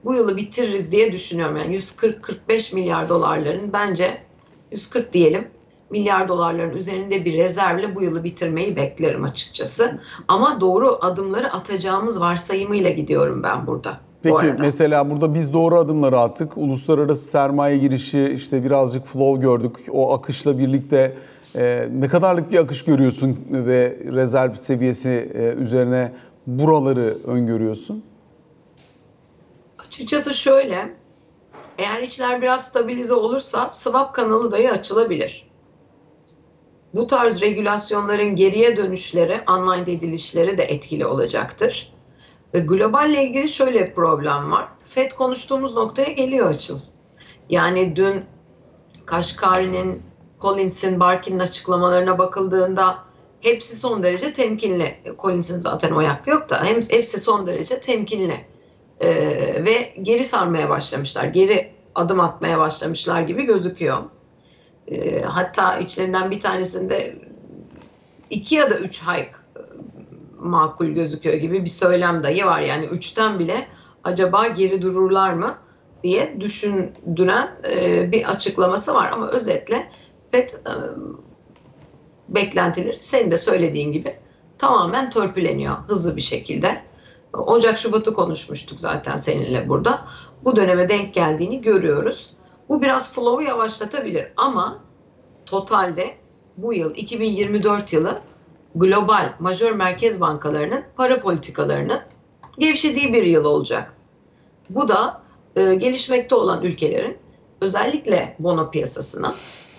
bu 0.05 0.15
yılı 0.15 0.37
bitiririz 0.37 0.93
diye 0.93 1.13
düşünüyorum. 1.13 1.57
Yani 1.57 1.77
140-45 1.77 2.75
milyar 2.75 3.09
dolarların 3.09 3.73
bence 3.73 4.23
140 4.73 5.13
diyelim 5.13 5.49
milyar 5.91 6.29
dolarların 6.29 6.77
üzerinde 6.77 7.25
bir 7.25 7.33
rezervle 7.33 7.95
bu 7.95 8.03
yılı 8.03 8.25
bitirmeyi 8.25 8.77
beklerim 8.77 9.25
açıkçası. 9.25 10.01
Ama 10.29 10.61
doğru 10.61 10.99
adımları 11.01 11.53
atacağımız 11.53 12.21
varsayımıyla 12.21 12.91
gidiyorum 12.91 13.43
ben 13.43 13.67
burada. 13.67 13.91
bu 13.93 14.23
Peki 14.23 14.37
arada. 14.37 14.63
mesela 14.63 15.11
burada 15.11 15.35
biz 15.35 15.53
doğru 15.53 15.77
adımları 15.79 16.19
attık. 16.19 16.57
Uluslararası 16.57 17.31
sermaye 17.31 17.79
girişi 17.79 18.33
işte 18.35 18.65
birazcık 18.65 19.07
flow 19.07 19.41
gördük. 19.43 19.77
O 19.91 20.13
akışla 20.13 20.59
birlikte 20.59 21.17
e, 21.55 21.89
ne 21.99 22.09
kadarlık 22.09 22.51
bir 22.51 22.59
akış 22.59 22.85
görüyorsun 22.85 23.39
ve 23.51 23.99
rezerv 24.13 24.55
seviyesi 24.55 25.33
e, 25.35 25.43
üzerine 25.61 26.13
buraları 26.47 27.19
öngörüyorsun? 27.27 28.05
Açıkçası 29.79 30.35
şöyle, 30.35 30.95
eğer 31.79 32.03
içler 32.03 32.43
biraz 32.43 32.65
stabilize 32.65 33.15
olursa 33.15 33.71
swap 33.71 34.15
kanalı 34.15 34.51
dahi 34.53 34.71
açılabilir. 34.71 35.46
Bu 36.95 37.07
tarz 37.07 37.41
regülasyonların 37.41 38.37
geriye 38.37 38.77
dönüşleri, 38.77 39.41
unwind 39.51 39.87
edilişleri 39.87 40.59
de 40.59 40.63
etkili 40.63 41.07
olacaktır. 41.07 41.93
E, 42.55 42.59
Globalle 42.59 43.25
ilgili 43.25 43.49
şöyle 43.49 43.87
bir 43.87 43.95
problem 43.95 44.51
var. 44.51 44.69
FED 44.83 45.11
konuştuğumuz 45.11 45.75
noktaya 45.75 46.13
geliyor 46.13 46.51
açıl. 46.51 46.79
Yani 47.51 47.97
dün 47.97 48.25
Kaşkari'nin, 49.07 50.03
Collins'in, 50.41 51.01
Barkin'in 51.01 51.39
açıklamalarına 51.39 52.19
bakıldığında 52.19 52.99
hepsi 53.41 53.77
son 53.77 54.03
derece 54.03 54.33
temkinli. 54.33 54.95
Collins'in 55.19 55.59
zaten 55.59 55.91
o 55.91 56.03
yok 56.27 56.51
da 56.51 56.65
hepsi 56.65 57.21
son 57.21 57.47
derece 57.47 57.81
temkinli 57.81 58.47
e, 59.01 59.09
ve 59.65 59.95
geri 60.03 60.25
sarmaya 60.25 60.69
başlamışlar. 60.69 61.25
Geri 61.25 61.73
adım 61.95 62.21
atmaya 62.21 62.59
başlamışlar 62.59 63.21
gibi 63.21 63.43
gözüküyor. 63.43 63.99
E, 64.89 65.23
hatta 65.23 65.79
içlerinden 65.79 66.31
bir 66.31 66.41
tanesinde 66.41 67.19
iki 68.31 68.55
ya 68.55 68.71
da 68.71 68.79
üç 68.79 69.03
hike 69.03 69.21
e, 69.21 69.61
makul 70.39 70.87
gözüküyor 70.87 71.37
gibi 71.37 71.65
bir 71.65 71.71
söylem 71.71 72.23
dahi 72.23 72.47
var. 72.47 72.61
Yani 72.61 72.87
üçten 72.87 73.39
bile 73.39 73.67
acaba 74.05 74.47
geri 74.47 74.83
dururlar 74.83 75.33
mı 75.33 75.55
diye 76.03 76.41
düşündüren 76.41 77.51
e, 77.71 78.13
bir 78.13 78.31
açıklaması 78.31 78.95
var. 78.95 79.11
Ama 79.13 79.29
özetle 79.29 79.91
FED 80.31 80.49
e, 80.49 80.73
beklentileri 82.29 82.99
senin 83.01 83.31
de 83.31 83.39
söylediğin 83.39 83.93
gibi 83.93 84.17
tamamen 84.59 85.11
törpüleniyor 85.11 85.77
hızlı 85.89 86.17
bir 86.17 86.21
şekilde. 86.21 86.83
Ocak 87.33 87.79
Şubat'ı 87.79 88.15
konuşmuştuk 88.15 88.81
zaten 88.81 89.17
seninle 89.17 89.69
burada. 89.69 90.05
Bu 90.45 90.57
döneme 90.57 90.89
denk 90.89 91.15
geldiğini 91.15 91.61
görüyoruz. 91.61 92.36
Bu 92.69 92.83
biraz 92.83 93.13
flow'u 93.13 93.43
yavaşlatabilir 93.43 94.27
ama 94.37 94.79
totalde 95.47 96.15
bu 96.57 96.73
yıl 96.73 96.95
2024 96.95 97.93
yılı 97.93 98.21
global 98.75 99.33
majör 99.39 99.73
merkez 99.73 100.21
bankalarının 100.21 100.85
para 100.97 101.21
politikalarının 101.21 102.01
gevşediği 102.59 103.13
bir 103.13 103.23
yıl 103.23 103.45
olacak. 103.45 103.93
Bu 104.71 104.89
da 104.89 105.21
e, 105.57 105.75
gelişmekte 105.75 106.35
olan 106.35 106.63
ülkelerin 106.63 107.19
özellikle 107.61 108.37
bono 108.39 108.71
piyasasına 108.71 109.35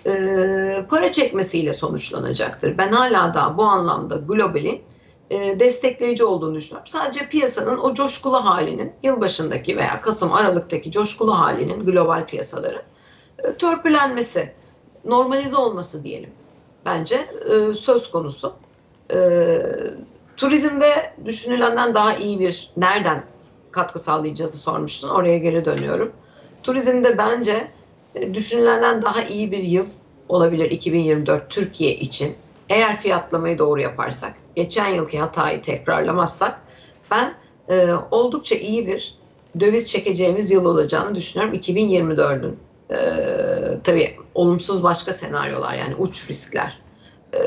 e, 0.06 0.86
para 0.90 1.12
çekmesiyle 1.12 1.72
sonuçlanacaktır. 1.72 2.78
Ben 2.78 2.92
hala 2.92 3.34
da 3.34 3.58
bu 3.58 3.62
anlamda 3.62 4.16
globalin 4.16 4.82
e, 5.30 5.60
destekleyici 5.60 6.24
olduğunu 6.24 6.54
düşünüyorum. 6.54 6.88
Sadece 6.88 7.28
piyasanın 7.28 7.78
o 7.78 7.94
coşkulu 7.94 8.36
halinin 8.36 8.92
yılbaşındaki 9.02 9.76
veya 9.76 10.00
Kasım 10.00 10.32
Aralık'taki 10.32 10.90
coşkulu 10.90 11.38
halinin 11.38 11.86
global 11.86 12.26
piyasaların 12.26 12.82
e, 13.38 13.52
törpülenmesi, 13.52 14.52
normalize 15.04 15.56
olması 15.56 16.04
diyelim. 16.04 16.30
Bence 16.84 17.16
e, 17.50 17.74
söz 17.74 18.10
konusu. 18.10 18.52
Turizmde 20.36 21.12
düşünülenden 21.24 21.94
daha 21.94 22.14
iyi 22.14 22.40
bir 22.40 22.70
nereden 22.76 23.24
katkı 23.70 23.98
sağlayacağızı 23.98 24.58
sormuştun. 24.58 25.08
Oraya 25.08 25.38
geri 25.38 25.64
dönüyorum. 25.64 26.12
Turizmde 26.62 27.18
bence 27.18 27.70
e, 28.14 28.34
düşünülenden 28.34 29.02
daha 29.02 29.22
iyi 29.22 29.52
bir 29.52 29.62
yıl 29.62 29.86
olabilir 30.28 30.70
2024 30.70 31.50
Türkiye 31.50 31.96
için. 31.96 32.36
Eğer 32.68 32.96
fiyatlamayı 32.96 33.58
doğru 33.58 33.80
yaparsak, 33.80 34.34
geçen 34.58 34.94
yılki 34.94 35.20
hatayı 35.20 35.62
tekrarlamazsak 35.62 36.60
ben 37.10 37.34
e, 37.68 37.92
oldukça 38.10 38.54
iyi 38.54 38.86
bir 38.86 39.14
döviz 39.60 39.86
çekeceğimiz 39.86 40.50
yıl 40.50 40.64
olacağını 40.64 41.14
düşünüyorum 41.14 41.54
2024'ün. 41.54 42.58
E, 42.90 42.98
tabii 43.84 44.16
olumsuz 44.34 44.82
başka 44.82 45.12
senaryolar 45.12 45.74
yani 45.74 45.94
uç 45.94 46.30
riskler 46.30 46.80
e, 47.34 47.38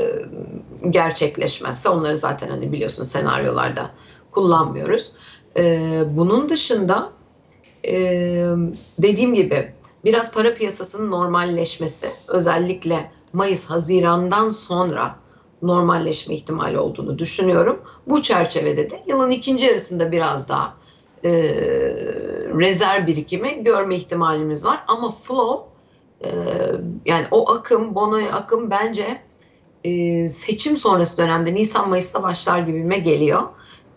gerçekleşmezse 0.90 1.90
onları 1.90 2.18
zaten 2.18 2.50
hani 2.50 2.72
biliyorsun 2.72 3.04
senaryolarda 3.04 3.92
kullanmıyoruz. 4.32 5.12
E, 5.58 6.04
bunun 6.10 6.50
dışında 6.50 7.10
e, 7.88 7.94
dediğim 9.00 9.34
gibi 9.34 9.74
biraz 10.06 10.32
para 10.34 10.54
piyasasının 10.54 11.12
normalleşmesi 11.12 12.10
özellikle 12.28 13.12
Mayıs, 13.34 13.70
Haziran'dan 13.70 14.50
sonra 14.50 15.22
normalleşme 15.62 16.36
ihtimali 16.36 16.80
olduğunu 16.80 17.20
düşünüyorum. 17.20 17.82
Bu 18.08 18.24
çerçevede 18.24 18.90
de 18.90 19.04
yılın 19.08 19.32
ikinci 19.32 19.66
yarısında 19.66 20.12
biraz 20.12 20.50
daha 20.50 20.78
e, 21.24 21.32
rezerv 22.60 23.08
birikimi 23.08 23.64
görme 23.64 23.96
ihtimalimiz 23.96 24.66
var. 24.66 24.84
Ama 24.88 25.12
flow 25.12 25.72
e, 26.26 26.30
yani 27.06 27.28
o 27.32 27.52
akım, 27.52 27.96
bonoya 27.96 28.32
akım 28.32 28.70
bence 28.70 29.22
e, 29.84 30.28
seçim 30.28 30.78
sonrası 30.78 31.18
dönemde 31.18 31.54
Nisan-Mayıs'ta 31.56 32.24
başlar 32.24 32.60
gibime 32.60 32.98
geliyor. 32.98 33.42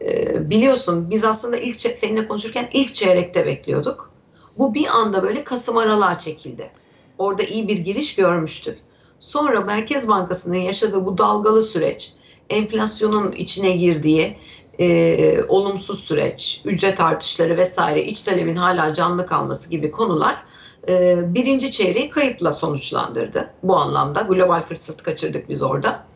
E, 0.03 0.50
biliyorsun 0.50 1.11
biz 1.11 1.24
aslında 1.24 1.57
ilk 1.57 1.81
seninle 1.81 2.27
konuşurken 2.27 2.68
ilk 2.72 2.94
çeyrekte 2.94 3.46
bekliyorduk. 3.46 4.11
Bu 4.59 4.74
bir 4.74 4.87
anda 4.87 5.22
böyle 5.22 5.44
Kasım 5.44 5.77
aralığa 5.77 6.18
çekildi. 6.18 6.70
Orada 7.18 7.42
iyi 7.42 7.68
bir 7.68 7.79
giriş 7.79 8.14
görmüştük. 8.14 8.79
Sonra 9.24 9.60
Merkez 9.60 10.08
Bankası'nın 10.08 10.56
yaşadığı 10.56 11.06
bu 11.06 11.18
dalgalı 11.18 11.62
süreç, 11.62 12.12
enflasyonun 12.50 13.32
içine 13.32 13.70
girdiği 13.70 14.37
e, 14.78 15.42
olumsuz 15.44 16.00
süreç, 16.00 16.62
ücret 16.64 17.00
artışları 17.00 17.56
vesaire, 17.56 18.04
iç 18.04 18.22
talebin 18.22 18.56
hala 18.56 18.94
canlı 18.94 19.26
kalması 19.26 19.70
gibi 19.70 19.90
konular 19.90 20.44
e, 20.88 21.22
birinci 21.34 21.70
çeyreği 21.70 22.10
kayıpla 22.10 22.52
sonuçlandırdı. 22.52 23.50
Bu 23.62 23.76
anlamda 23.76 24.20
global 24.20 24.62
fırsatı 24.62 25.04
kaçırdık 25.04 25.48
biz 25.48 25.62
orada. 25.62 26.06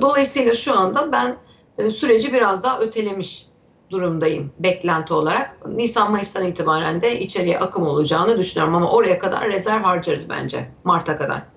Dolayısıyla 0.00 0.54
şu 0.54 0.78
anda 0.78 1.12
ben 1.12 1.36
e, 1.78 1.90
süreci 1.90 2.32
biraz 2.32 2.64
daha 2.64 2.80
ötelemiş 2.80 3.46
durumdayım 3.90 4.52
beklenti 4.58 5.14
olarak. 5.14 5.66
Nisan-Mayıs'tan 5.66 6.46
itibaren 6.46 7.02
de 7.02 7.20
içeriye 7.20 7.58
akım 7.58 7.86
olacağını 7.86 8.38
düşünüyorum 8.38 8.74
ama 8.74 8.90
oraya 8.90 9.18
kadar 9.18 9.48
rezerv 9.48 9.82
harcarız 9.82 10.30
bence 10.30 10.70
Mart'a 10.84 11.16
kadar. 11.16 11.55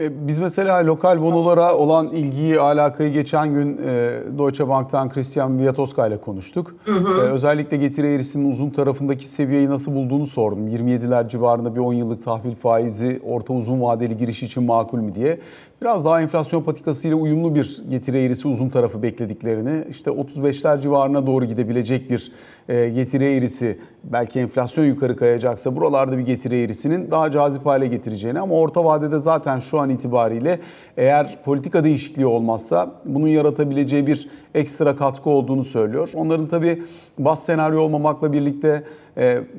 E, 0.00 0.28
biz 0.28 0.38
mesela 0.38 0.86
lokal 0.86 1.22
bonolara 1.22 1.76
olan 1.76 2.08
ilgiyi, 2.08 2.60
alakayı 2.60 3.12
geçen 3.12 3.54
gün 3.54 3.78
e, 3.78 4.12
Deutsche 4.38 4.68
Bank'tan 4.68 5.10
Christian 5.10 5.58
Viatoska 5.58 6.06
ile 6.06 6.16
konuştuk. 6.16 6.74
Hı 6.84 6.92
hı. 6.92 7.20
Özellikle 7.20 7.76
getiri 7.76 8.06
eğrisinin 8.06 8.50
uzun 8.50 8.70
tarafındaki 8.70 9.28
seviyeyi 9.28 9.70
nasıl 9.70 9.94
bulduğunu 9.94 10.26
sordum. 10.26 10.68
27'ler 10.68 11.28
civarında 11.28 11.74
bir 11.74 11.80
10 11.80 11.92
yıllık 11.92 12.24
tahvil 12.24 12.54
faizi 12.54 13.20
orta 13.24 13.52
uzun 13.52 13.80
vadeli 13.82 14.16
giriş 14.16 14.42
için 14.42 14.64
makul 14.64 14.98
mü 14.98 15.14
diye. 15.14 15.38
Biraz 15.84 16.04
daha 16.04 16.22
enflasyon 16.22 16.62
patikasıyla 16.62 17.16
uyumlu 17.16 17.54
bir 17.54 17.82
getiri 17.90 18.18
eğrisi 18.18 18.48
uzun 18.48 18.68
tarafı 18.68 19.02
beklediklerini, 19.02 19.84
işte 19.90 20.10
35'ler 20.10 20.80
civarına 20.80 21.26
doğru 21.26 21.44
gidebilecek 21.44 22.10
bir 22.10 22.32
getiri 22.68 23.24
eğrisi, 23.24 23.78
belki 24.04 24.40
enflasyon 24.40 24.84
yukarı 24.84 25.16
kayacaksa 25.16 25.76
buralarda 25.76 26.18
bir 26.18 26.22
getiri 26.22 26.62
eğrisinin 26.62 27.10
daha 27.10 27.30
cazip 27.30 27.66
hale 27.66 27.86
getireceğini 27.86 28.40
ama 28.40 28.54
orta 28.54 28.84
vadede 28.84 29.18
zaten 29.18 29.60
şu 29.60 29.78
an 29.80 29.90
itibariyle 29.90 30.58
eğer 30.96 31.38
politika 31.44 31.84
değişikliği 31.84 32.26
olmazsa 32.26 32.90
bunun 33.04 33.28
yaratabileceği 33.28 34.06
bir 34.06 34.28
ekstra 34.54 34.96
katkı 34.96 35.30
olduğunu 35.30 35.64
söylüyor. 35.64 36.10
Onların 36.14 36.46
tabii 36.46 36.82
bas 37.18 37.42
senaryo 37.42 37.80
olmamakla 37.80 38.32
birlikte 38.32 38.84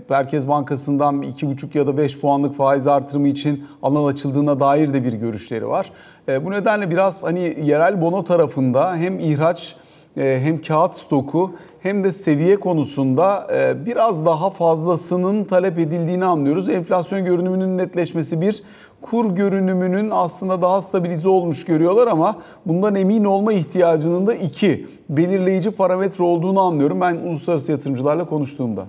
Merkez 0.09 0.47
Bankası'ndan 0.47 1.21
2,5 1.21 1.77
ya 1.77 1.87
da 1.87 1.97
5 1.97 2.19
puanlık 2.19 2.55
faiz 2.55 2.87
artırımı 2.87 3.27
için 3.27 3.63
alan 3.83 4.05
açıldığına 4.13 4.59
dair 4.59 4.93
de 4.93 5.03
bir 5.03 5.13
görüşleri 5.13 5.67
var. 5.67 5.91
Bu 6.27 6.51
nedenle 6.51 6.89
biraz 6.89 7.23
hani 7.23 7.57
yerel 7.63 8.01
bono 8.01 8.23
tarafında 8.23 8.95
hem 8.95 9.19
ihraç 9.19 9.75
hem 10.15 10.61
kağıt 10.61 10.95
stoku 10.95 11.51
hem 11.81 12.03
de 12.03 12.11
seviye 12.11 12.59
konusunda 12.59 13.47
biraz 13.85 14.25
daha 14.25 14.49
fazlasının 14.49 15.43
talep 15.43 15.79
edildiğini 15.79 16.25
anlıyoruz. 16.25 16.69
Enflasyon 16.69 17.25
görünümünün 17.25 17.77
netleşmesi 17.77 18.41
bir, 18.41 18.63
kur 19.01 19.35
görünümünün 19.35 20.09
aslında 20.11 20.61
daha 20.61 20.81
stabilize 20.81 21.29
olmuş 21.29 21.65
görüyorlar 21.65 22.07
ama 22.07 22.41
bundan 22.65 22.95
emin 22.95 23.23
olma 23.23 23.53
ihtiyacının 23.53 24.27
da 24.27 24.33
iki 24.33 24.87
belirleyici 25.09 25.71
parametre 25.71 26.23
olduğunu 26.23 26.61
anlıyorum 26.61 27.01
ben 27.01 27.15
uluslararası 27.15 27.71
yatırımcılarla 27.71 28.25
konuştuğumda. 28.25 28.85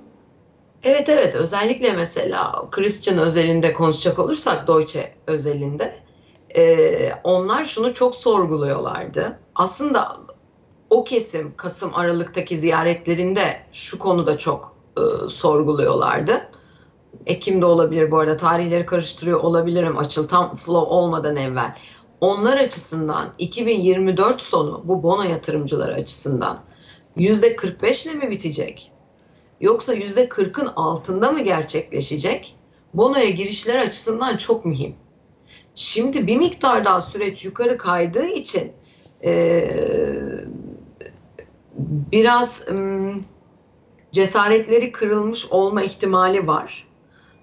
Evet 0.83 1.09
evet 1.09 1.35
özellikle 1.35 1.92
mesela 1.92 2.53
Christian 2.70 3.18
özelinde 3.18 3.72
konuşacak 3.72 4.18
olursak 4.18 4.68
Deutsche 4.68 5.12
özelinde 5.27 5.92
e, 6.56 7.12
onlar 7.24 7.64
şunu 7.64 7.94
çok 7.94 8.14
sorguluyorlardı. 8.14 9.38
Aslında 9.54 10.16
o 10.90 11.04
kesim 11.04 11.56
Kasım 11.56 11.94
Aralık'taki 11.94 12.58
ziyaretlerinde 12.58 13.60
şu 13.72 13.98
konuda 13.98 14.38
çok 14.38 14.76
e, 14.98 15.28
sorguluyorlardı. 15.28 16.48
Ekim'de 17.26 17.66
olabilir 17.66 18.10
bu 18.10 18.18
arada 18.18 18.36
tarihleri 18.36 18.86
karıştırıyor 18.86 19.40
olabilirim 19.40 19.98
açıl 19.98 20.28
tam 20.28 20.54
flow 20.54 20.94
olmadan 20.94 21.36
evvel. 21.36 21.74
Onlar 22.20 22.56
açısından 22.56 23.28
2024 23.38 24.42
sonu 24.42 24.82
bu 24.84 25.02
bono 25.02 25.22
yatırımcıları 25.22 25.94
açısından 25.94 26.60
%45 27.16 28.08
ile 28.08 28.14
mi 28.14 28.30
bitecek? 28.30 28.92
Yoksa 29.60 29.94
%40'ın 29.94 30.66
altında 30.66 31.32
mı 31.32 31.40
gerçekleşecek? 31.40 32.56
Bonoya 32.94 33.30
girişler 33.30 33.76
açısından 33.76 34.36
çok 34.36 34.64
mühim. 34.64 34.94
Şimdi 35.76 36.26
bir 36.26 36.36
miktar 36.36 36.84
daha 36.84 37.00
süreç 37.00 37.44
yukarı 37.44 37.78
kaydığı 37.78 38.26
için 38.26 38.72
e, 39.24 39.70
biraz 42.12 42.68
e, 42.68 42.74
cesaretleri 44.12 44.92
kırılmış 44.92 45.46
olma 45.50 45.82
ihtimali 45.82 46.46
var. 46.46 46.86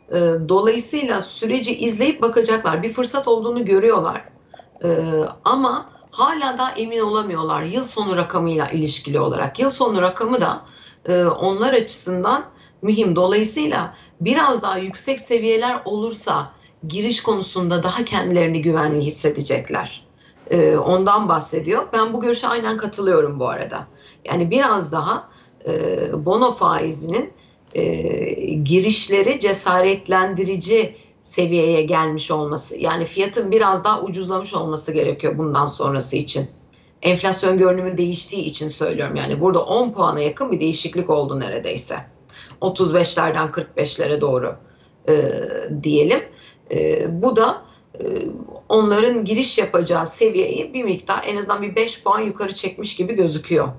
E, 0.10 0.20
dolayısıyla 0.50 1.22
süreci 1.22 1.76
izleyip 1.78 2.22
bakacaklar. 2.22 2.84
Bir 2.84 2.94
fırsat 2.94 3.28
olduğunu 3.28 3.66
görüyorlar. 3.66 4.26
E, 4.84 5.20
ama 5.46 5.90
hala 6.12 6.58
da 6.58 6.72
emin 6.72 7.00
olamıyorlar 7.00 7.64
yıl 7.64 7.84
sonu 7.84 8.18
rakamıyla 8.18 8.70
ilişkili 8.70 9.20
olarak. 9.20 9.60
Yıl 9.60 9.70
sonu 9.70 10.02
rakamı 10.02 10.42
da 10.42 10.62
e, 11.06 11.26
onlar 11.26 11.74
açısından 11.74 12.46
mühim. 12.82 13.16
Dolayısıyla 13.16 13.96
biraz 14.22 14.62
daha 14.62 14.78
yüksek 14.78 15.20
seviyeler 15.20 15.82
olursa 15.86 16.52
giriş 16.88 17.24
konusunda 17.24 17.84
daha 17.84 18.06
kendilerini 18.06 18.62
güvenli 18.62 19.02
hissedecekler. 19.02 20.06
E, 20.50 20.78
ondan 20.78 21.30
bahsediyor. 21.30 21.84
Ben 21.94 22.14
bu 22.14 22.22
görüşe 22.22 22.48
aynen 22.48 22.78
katılıyorum 22.78 23.40
bu 23.40 23.48
arada. 23.48 23.88
Yani 24.26 24.52
biraz 24.52 24.92
daha 24.92 25.30
e, 25.68 26.26
bono 26.26 26.52
faizinin 26.52 27.34
e, 27.74 27.84
girişleri 28.54 29.40
cesaretlendirici 29.40 30.96
seviyeye 31.22 31.82
gelmiş 31.82 32.32
olması. 32.32 32.80
Yani 32.80 33.06
fiyatın 33.06 33.52
biraz 33.52 33.84
daha 33.84 34.02
ucuzlamış 34.02 34.54
olması 34.54 34.94
gerekiyor 34.94 35.38
bundan 35.38 35.68
sonrası 35.68 36.16
için. 36.16 36.48
Enflasyon 37.02 37.58
görünümü 37.58 37.98
değiştiği 37.98 38.44
için 38.44 38.70
söylüyorum. 38.70 39.16
Yani 39.16 39.42
burada 39.42 39.66
10 39.66 39.92
puana 39.92 40.20
yakın 40.20 40.52
bir 40.52 40.60
değişiklik 40.60 41.10
oldu 41.10 41.40
neredeyse. 41.40 41.96
35'lerden 42.62 43.50
45'lere 43.52 44.22
doğru 44.22 44.56
e, 45.10 45.34
diyelim. 45.84 46.24
E, 46.72 47.06
bu 47.24 47.36
da 47.36 47.62
e, 48.00 48.04
onların 48.70 49.26
giriş 49.26 49.58
yapacağı 49.58 50.08
seviyeyi 50.08 50.74
bir 50.74 50.84
miktar 50.84 51.24
en 51.28 51.38
azından 51.38 51.62
bir 51.62 51.76
5 51.76 52.04
puan 52.04 52.20
yukarı 52.20 52.56
çekmiş 52.56 52.96
gibi 52.96 53.14
gözüküyor. 53.14 53.70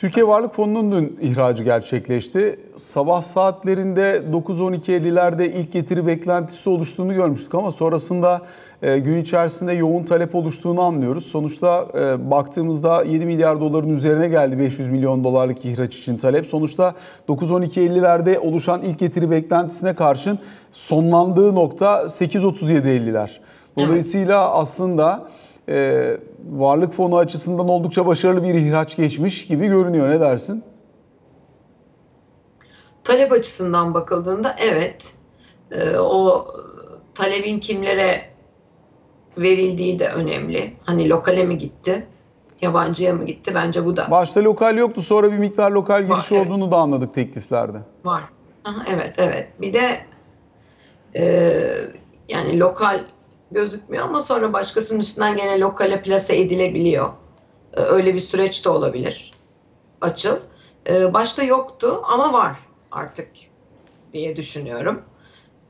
Türkiye 0.00 0.26
Varlık 0.26 0.54
Fonu'nun 0.54 0.92
dün 0.92 1.18
ihracı 1.20 1.64
gerçekleşti. 1.64 2.60
Sabah 2.76 3.22
saatlerinde 3.22 4.22
9-12.50'lerde 4.32 5.50
ilk 5.50 5.72
getiri 5.72 6.06
beklentisi 6.06 6.70
oluştuğunu 6.70 7.14
görmüştük 7.14 7.54
ama 7.54 7.70
sonrasında 7.70 8.42
e, 8.82 8.98
gün 8.98 9.22
içerisinde 9.22 9.72
yoğun 9.72 10.04
talep 10.04 10.34
oluştuğunu 10.34 10.80
anlıyoruz. 10.80 11.26
Sonuçta 11.26 11.86
e, 11.94 12.30
baktığımızda 12.30 13.02
7 13.02 13.26
milyar 13.26 13.60
doların 13.60 13.88
üzerine 13.90 14.28
geldi 14.28 14.58
500 14.58 14.88
milyon 14.88 15.24
dolarlık 15.24 15.64
ihraç 15.64 15.96
için 15.96 16.16
talep. 16.16 16.46
Sonuçta 16.46 16.94
9-12.50'lerde 17.28 18.38
oluşan 18.38 18.82
ilk 18.82 18.98
getiri 18.98 19.30
beklentisine 19.30 19.94
karşın 19.94 20.38
sonlandığı 20.72 21.54
nokta 21.54 22.02
8.37.50'ler. 22.02 23.30
Dolayısıyla 23.76 24.54
aslında 24.54 25.28
e, 25.70 26.16
varlık 26.50 26.92
fonu 26.92 27.16
açısından 27.16 27.68
oldukça 27.68 28.06
başarılı 28.06 28.42
bir 28.44 28.54
ihraç 28.54 28.96
geçmiş 28.96 29.46
gibi 29.46 29.66
görünüyor. 29.66 30.10
Ne 30.10 30.20
dersin? 30.20 30.64
Talep 33.04 33.32
açısından 33.32 33.94
bakıldığında 33.94 34.56
evet 34.58 35.14
e, 35.70 35.96
o 35.98 36.46
talebin 37.14 37.60
kimlere 37.60 38.22
verildiği 39.38 39.98
de 39.98 40.08
önemli. 40.08 40.76
Hani 40.84 41.08
lokale 41.08 41.44
mi 41.44 41.58
gitti, 41.58 42.06
yabancıya 42.60 43.14
mı 43.14 43.24
gitti? 43.24 43.52
Bence 43.54 43.84
bu 43.84 43.96
da 43.96 44.10
Başta 44.10 44.44
lokal 44.44 44.78
yoktu 44.78 45.02
sonra 45.02 45.32
bir 45.32 45.38
miktar 45.38 45.70
lokal 45.70 46.02
giriş 46.02 46.10
Var, 46.10 46.26
evet. 46.32 46.46
olduğunu 46.46 46.72
da 46.72 46.76
anladık 46.76 47.14
tekliflerde. 47.14 47.78
var. 48.04 48.22
Aha, 48.64 48.84
evet 48.88 49.14
evet. 49.18 49.48
Bir 49.60 49.72
de 49.72 50.00
e, 51.14 51.24
yani 52.28 52.60
lokal 52.60 53.00
gözükmüyor 53.50 54.04
ama 54.04 54.20
sonra 54.20 54.52
başkasının 54.52 55.00
üstünden 55.00 55.36
gene 55.36 55.60
lokale 55.60 56.02
plase 56.02 56.36
edilebiliyor. 56.40 57.12
E, 57.72 57.80
öyle 57.80 58.14
bir 58.14 58.20
süreç 58.20 58.64
de 58.64 58.68
olabilir. 58.68 59.30
Açıl. 60.00 60.36
E, 60.88 61.14
başta 61.14 61.42
yoktu 61.42 62.02
ama 62.12 62.32
var 62.32 62.56
artık 62.90 63.28
diye 64.12 64.36
düşünüyorum. 64.36 65.02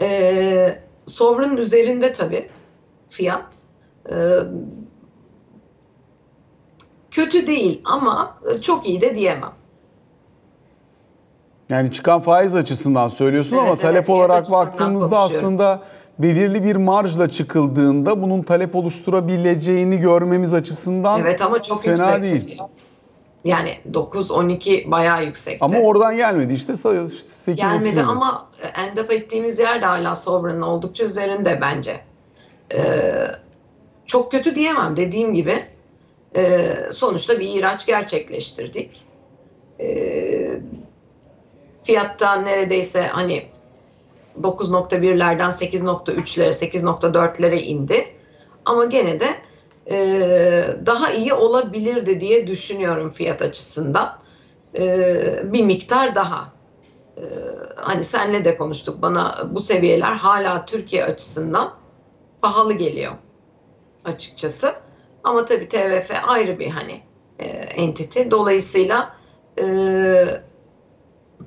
E, 0.01 0.83
Sovereign 1.07 1.57
üzerinde 1.57 2.13
tabii 2.13 2.51
fiyat. 3.09 3.57
E, 4.11 4.15
kötü 7.11 7.47
değil 7.47 7.81
ama 7.85 8.39
çok 8.63 8.87
iyi 8.87 9.01
de 9.01 9.17
diyemem. 9.17 9.53
Yani 11.71 11.93
çıkan 11.93 12.21
faiz 12.21 12.57
açısından 12.57 13.09
söylüyorsun 13.09 13.57
Evet, 13.57 13.63
ama 13.63 13.73
evet, 13.73 13.81
talep 13.81 14.11
olarak 14.11 14.53
baktığımızda 14.53 15.19
aslında 15.19 15.83
belirli 16.23 16.65
bir 16.65 16.77
marjla 16.77 17.29
çıkıldığında 17.29 18.23
bunun 18.23 18.43
talep 18.43 18.77
oluşturabileceğini 18.77 19.99
görmemiz 19.99 20.55
açısından 20.55 21.21
Evet 21.21 21.43
ama 21.43 21.63
çok 21.63 21.83
fena 21.83 21.93
yüksekti 21.93 22.23
değil. 22.23 22.47
fiyat. 22.47 22.71
Yani 23.45 23.79
9-12 23.93 24.91
bayağı 24.91 25.25
yüksekti. 25.25 25.65
Ama 25.65 25.79
oradan 25.79 26.17
gelmedi 26.17 26.53
işte, 26.53 26.73
işte 26.73 27.31
8 27.31 27.57
Gelmedi 27.57 28.03
ama 28.03 28.49
end 28.75 28.97
up 28.97 29.13
ettiğimiz 29.13 29.59
yer 29.59 29.83
de 29.83 29.87
hala 29.87 30.15
Sovereign'ın 30.15 30.63
oldukça 30.63 31.05
üzerinde 31.05 31.59
bence. 31.61 32.01
Ee, 32.75 33.13
çok 34.07 34.33
kötü 34.33 34.55
diyemem 34.55 34.97
dediğim 34.97 35.35
gibi. 35.35 35.57
Ee, 36.37 36.77
sonuçta 36.93 37.41
bir 37.41 37.49
ihraç 37.49 37.87
gerçekleştirdik. 37.87 39.05
Ee, 39.81 40.61
fiyatta 41.83 42.35
neredeyse 42.35 43.03
hani 43.03 43.47
9.1'lerden 44.41 45.51
8.3'lere 45.51 46.49
8.4'lere 46.49 47.61
indi. 47.61 48.07
Ama 48.65 48.85
gene 48.85 49.21
de 49.21 49.29
e, 49.91 49.97
daha 50.87 51.11
iyi 51.11 51.35
olabilirdi 51.35 52.21
diye 52.21 52.47
düşünüyorum 52.47 53.11
fiyat 53.11 53.43
açısından. 53.43 54.19
E, 54.79 55.53
bir 55.53 55.65
miktar 55.65 56.15
daha. 56.15 56.53
E, 57.17 57.23
hani 57.77 58.05
senle 58.05 58.45
de 58.45 58.57
konuştuk 58.57 59.03
bana 59.03 59.49
bu 59.51 59.61
seviyeler 59.61 60.13
hala 60.13 60.67
Türkiye 60.67 61.05
açısından 61.05 61.75
pahalı 62.43 62.73
geliyor 62.73 63.13
açıkçası. 64.05 64.75
Ama 65.25 65.45
tabii 65.45 65.69
TVF 65.69 66.11
ayrı 66.27 66.59
bir 66.59 66.69
hani 66.69 67.01
e, 67.39 67.45
entity. 67.55 68.21
Dolayısıyla 68.31 69.15
e, 69.59 69.65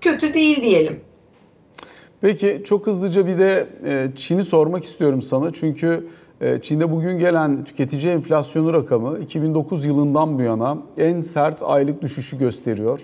kötü 0.02 0.34
değil 0.34 0.64
diyelim. 0.64 1.04
Peki 2.24 2.62
çok 2.66 2.88
hızlıca 2.88 3.28
bir 3.28 3.38
de 3.38 3.68
e, 3.86 4.08
Çin'i 4.16 4.44
sormak 4.44 4.84
istiyorum 4.84 5.22
sana. 5.22 5.54
Çünkü 5.54 6.08
e, 6.42 6.60
Çin'de 6.62 6.92
bugün 6.92 7.20
gelen 7.20 7.64
tüketici 7.64 8.12
enflasyonu 8.14 8.74
rakamı 8.74 9.20
2009 9.20 9.86
yılından 9.86 10.38
bu 10.38 10.42
yana 10.42 10.78
en 10.98 11.22
sert 11.22 11.64
aylık 11.64 12.02
düşüşü 12.02 12.40
gösteriyor. 12.40 13.02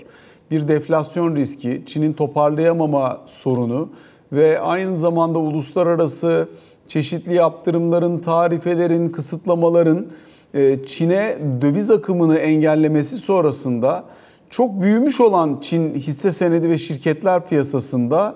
Bir 0.52 0.68
deflasyon 0.68 1.36
riski, 1.36 1.84
Çin'in 1.86 2.14
toparlayamama 2.14 3.22
sorunu 3.26 3.90
ve 4.32 4.60
aynı 4.60 4.96
zamanda 4.96 5.40
uluslararası 5.40 6.48
çeşitli 6.88 7.34
yaptırımların, 7.34 8.20
tarifelerin, 8.20 9.10
kısıtlamaların 9.10 10.06
e, 10.54 10.86
Çin'e 10.88 11.38
döviz 11.62 11.92
akımını 11.92 12.38
engellemesi 12.38 13.18
sonrasında 13.18 14.04
çok 14.50 14.82
büyümüş 14.82 15.22
olan 15.22 15.60
Çin 15.62 15.94
hisse 15.94 16.32
senedi 16.32 16.70
ve 16.70 16.78
şirketler 16.78 17.48
piyasasında 17.48 18.36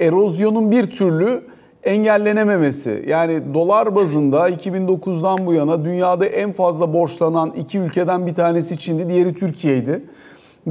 erozyonun 0.00 0.70
bir 0.70 0.90
türlü 0.90 1.42
engellenememesi. 1.84 3.04
Yani 3.08 3.54
dolar 3.54 3.94
bazında 3.94 4.50
2009'dan 4.50 5.46
bu 5.46 5.54
yana 5.54 5.84
dünyada 5.84 6.26
en 6.26 6.52
fazla 6.52 6.92
borçlanan 6.92 7.50
iki 7.50 7.78
ülkeden 7.78 8.26
bir 8.26 8.34
tanesi 8.34 8.78
Çin'di, 8.78 9.08
diğeri 9.08 9.34
Türkiye'ydi. 9.34 10.04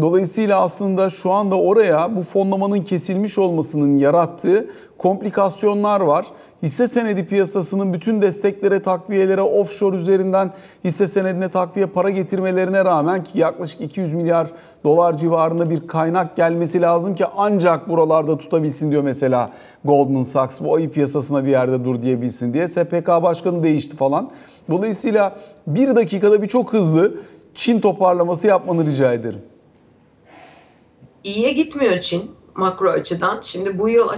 Dolayısıyla 0.02 0.62
aslında 0.62 1.10
şu 1.10 1.32
anda 1.32 1.60
oraya 1.60 2.16
bu 2.16 2.24
fonlamanın 2.24 2.82
kesilmiş 2.82 3.38
olmasının 3.38 3.98
yarattığı 3.98 4.70
komplikasyonlar 4.98 6.02
var. 6.02 6.26
Hisse 6.64 6.88
senedi 6.88 7.26
piyasasının 7.26 7.94
bütün 7.94 8.22
desteklere, 8.22 8.82
takviyelere, 8.82 9.42
offshore 9.42 9.98
üzerinden 9.98 10.54
hisse 10.84 11.08
senedine 11.08 11.50
takviye 11.50 11.86
para 11.86 12.10
getirmelerine 12.10 12.86
rağmen 12.86 13.24
ki 13.24 13.40
yaklaşık 13.40 13.82
200 13.82 14.14
milyar 14.14 14.48
dolar 14.84 15.18
civarında 15.18 15.70
bir 15.70 15.88
kaynak 15.88 16.36
gelmesi 16.36 16.82
lazım 16.82 17.16
ki 17.16 17.26
ancak 17.38 17.90
buralarda 17.90 18.38
tutabilsin 18.38 18.92
diyor 18.92 19.04
mesela 19.04 19.52
Goldman 19.86 20.22
Sachs. 20.22 20.62
Bu 20.62 20.76
ayı 20.76 20.92
piyasasına 20.92 21.46
bir 21.46 21.50
yerde 21.50 21.86
dur 21.86 22.02
diyebilsin 22.02 22.54
diye. 22.54 22.68
SPK 22.68 23.08
başkanı 23.08 23.64
değişti 23.64 23.98
falan. 23.98 24.32
Dolayısıyla 24.70 25.36
bir 25.68 25.96
dakikada 25.96 26.42
bir 26.42 26.48
çok 26.48 26.74
hızlı 26.74 27.14
Çin 27.56 27.80
toparlaması 27.80 28.48
yapmanı 28.48 28.86
rica 28.86 29.14
ederim. 29.14 29.42
İyiye 31.24 31.52
gitmiyor 31.52 32.00
Çin 32.00 32.32
makro 32.60 32.90
açıdan. 32.90 33.40
Şimdi 33.44 33.80
bu 33.80 33.90
yıl 33.90 34.10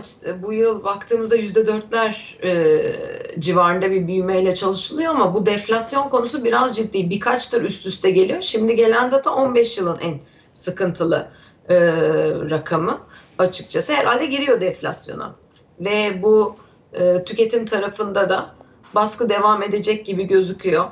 bu 0.44 0.54
yıl 0.54 0.84
baktığımızda 0.84 1.36
yüzde 1.36 1.68
dörtler 1.68 2.38
e, 2.44 3.40
civarında 3.40 3.92
bir 3.92 4.08
büyümeyle 4.08 4.56
çalışılıyor 4.56 5.16
ama 5.16 5.34
bu 5.34 5.46
deflasyon 5.46 6.10
konusu 6.10 6.44
biraz 6.44 6.76
ciddi. 6.76 7.10
Birkaçtır 7.10 7.62
üst 7.62 7.86
üste 7.86 8.12
geliyor. 8.12 8.42
Şimdi 8.42 8.76
gelen 8.76 9.12
data 9.12 9.36
15 9.36 9.78
yılın 9.78 9.98
en 10.02 10.20
sıkıntılı 10.54 11.28
e, 11.70 11.76
rakamı 12.50 13.00
açıkçası. 13.40 13.94
Herhalde 13.94 14.26
giriyor 14.26 14.62
deflasyona. 14.62 15.34
Ve 15.80 16.24
bu 16.24 16.56
e, 16.94 17.24
tüketim 17.24 17.66
tarafında 17.66 18.30
da 18.30 18.56
baskı 18.96 19.30
devam 19.30 19.64
edecek 19.64 20.06
gibi 20.06 20.28
gözüküyor. 20.28 20.86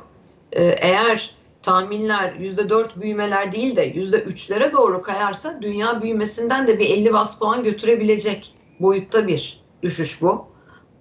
E, 0.51 0.63
eğer 0.63 1.38
tahminler 1.63 2.34
%4 2.34 3.02
büyümeler 3.02 3.52
değil 3.52 3.76
de 3.76 3.93
%3'lere 3.93 4.72
doğru 4.72 5.02
kayarsa 5.02 5.62
dünya 5.62 6.02
büyümesinden 6.02 6.67
de 6.67 6.80
bir 6.80 6.89
50 6.89 7.13
bas 7.13 7.39
puan 7.39 7.63
götürebilecek 7.63 8.54
boyutta 8.80 9.28
bir 9.28 9.63
düşüş 9.84 10.22
bu. 10.22 10.45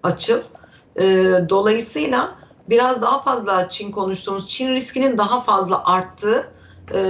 Açıl. 0.03 0.41
Ee, 0.97 1.35
dolayısıyla 1.49 2.35
biraz 2.69 3.03
daha 3.03 3.23
fazla 3.23 3.69
Çin 3.69 3.91
konuştuğumuz 3.91 4.49
Çin 4.49 4.73
riskinin 4.73 5.19
daha 5.19 5.41
fazla 5.41 5.85
arttığı 5.85 6.53
e, 6.95 7.05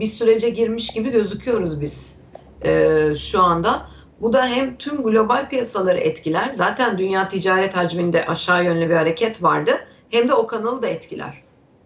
bir 0.00 0.06
sürece 0.06 0.50
girmiş 0.50 0.92
gibi 0.92 1.10
gözüküyoruz 1.10 1.80
biz 1.80 2.20
e, 2.64 3.14
şu 3.14 3.42
anda. 3.42 3.86
Bu 4.20 4.32
da 4.32 4.46
hem 4.46 4.76
tüm 4.76 5.02
global 5.02 5.48
piyasaları 5.48 5.98
etkiler. 5.98 6.52
Zaten 6.52 6.98
dünya 6.98 7.28
ticaret 7.28 7.76
hacminde 7.76 8.26
aşağı 8.26 8.64
yönlü 8.64 8.90
bir 8.90 8.94
hareket 8.94 9.42
vardı. 9.42 9.72
Hem 10.10 10.28
de 10.28 10.34
o 10.34 10.46
kanalı 10.46 10.82
da 10.82 10.86
etkiler. 10.86 11.42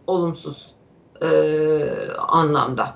Olumsuz 0.07 0.77
e, 1.22 2.12
anlamda. 2.28 2.94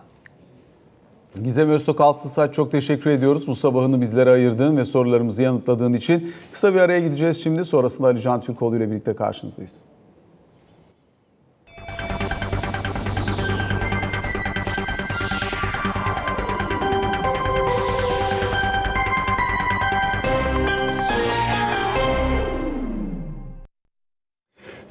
Gizem 1.43 1.71
Öztok 1.71 2.01
Altınsaç 2.01 2.55
çok 2.55 2.73
teşekkür 2.73 3.11
ediyoruz. 3.11 3.47
Bu 3.47 3.55
sabahını 3.55 4.01
bizlere 4.01 4.31
ayırdığın 4.31 4.77
ve 4.77 4.85
sorularımızı 4.85 5.43
yanıtladığın 5.43 5.93
için. 5.93 6.35
Kısa 6.53 6.75
bir 6.75 6.81
araya 6.81 7.01
gideceğiz 7.01 7.43
şimdi. 7.43 7.65
Sonrasında 7.65 8.09
Ali 8.09 8.21
Can 8.21 8.41
Türkoğlu 8.41 8.77
ile 8.77 8.91
birlikte 8.91 9.15
karşınızdayız. 9.15 9.75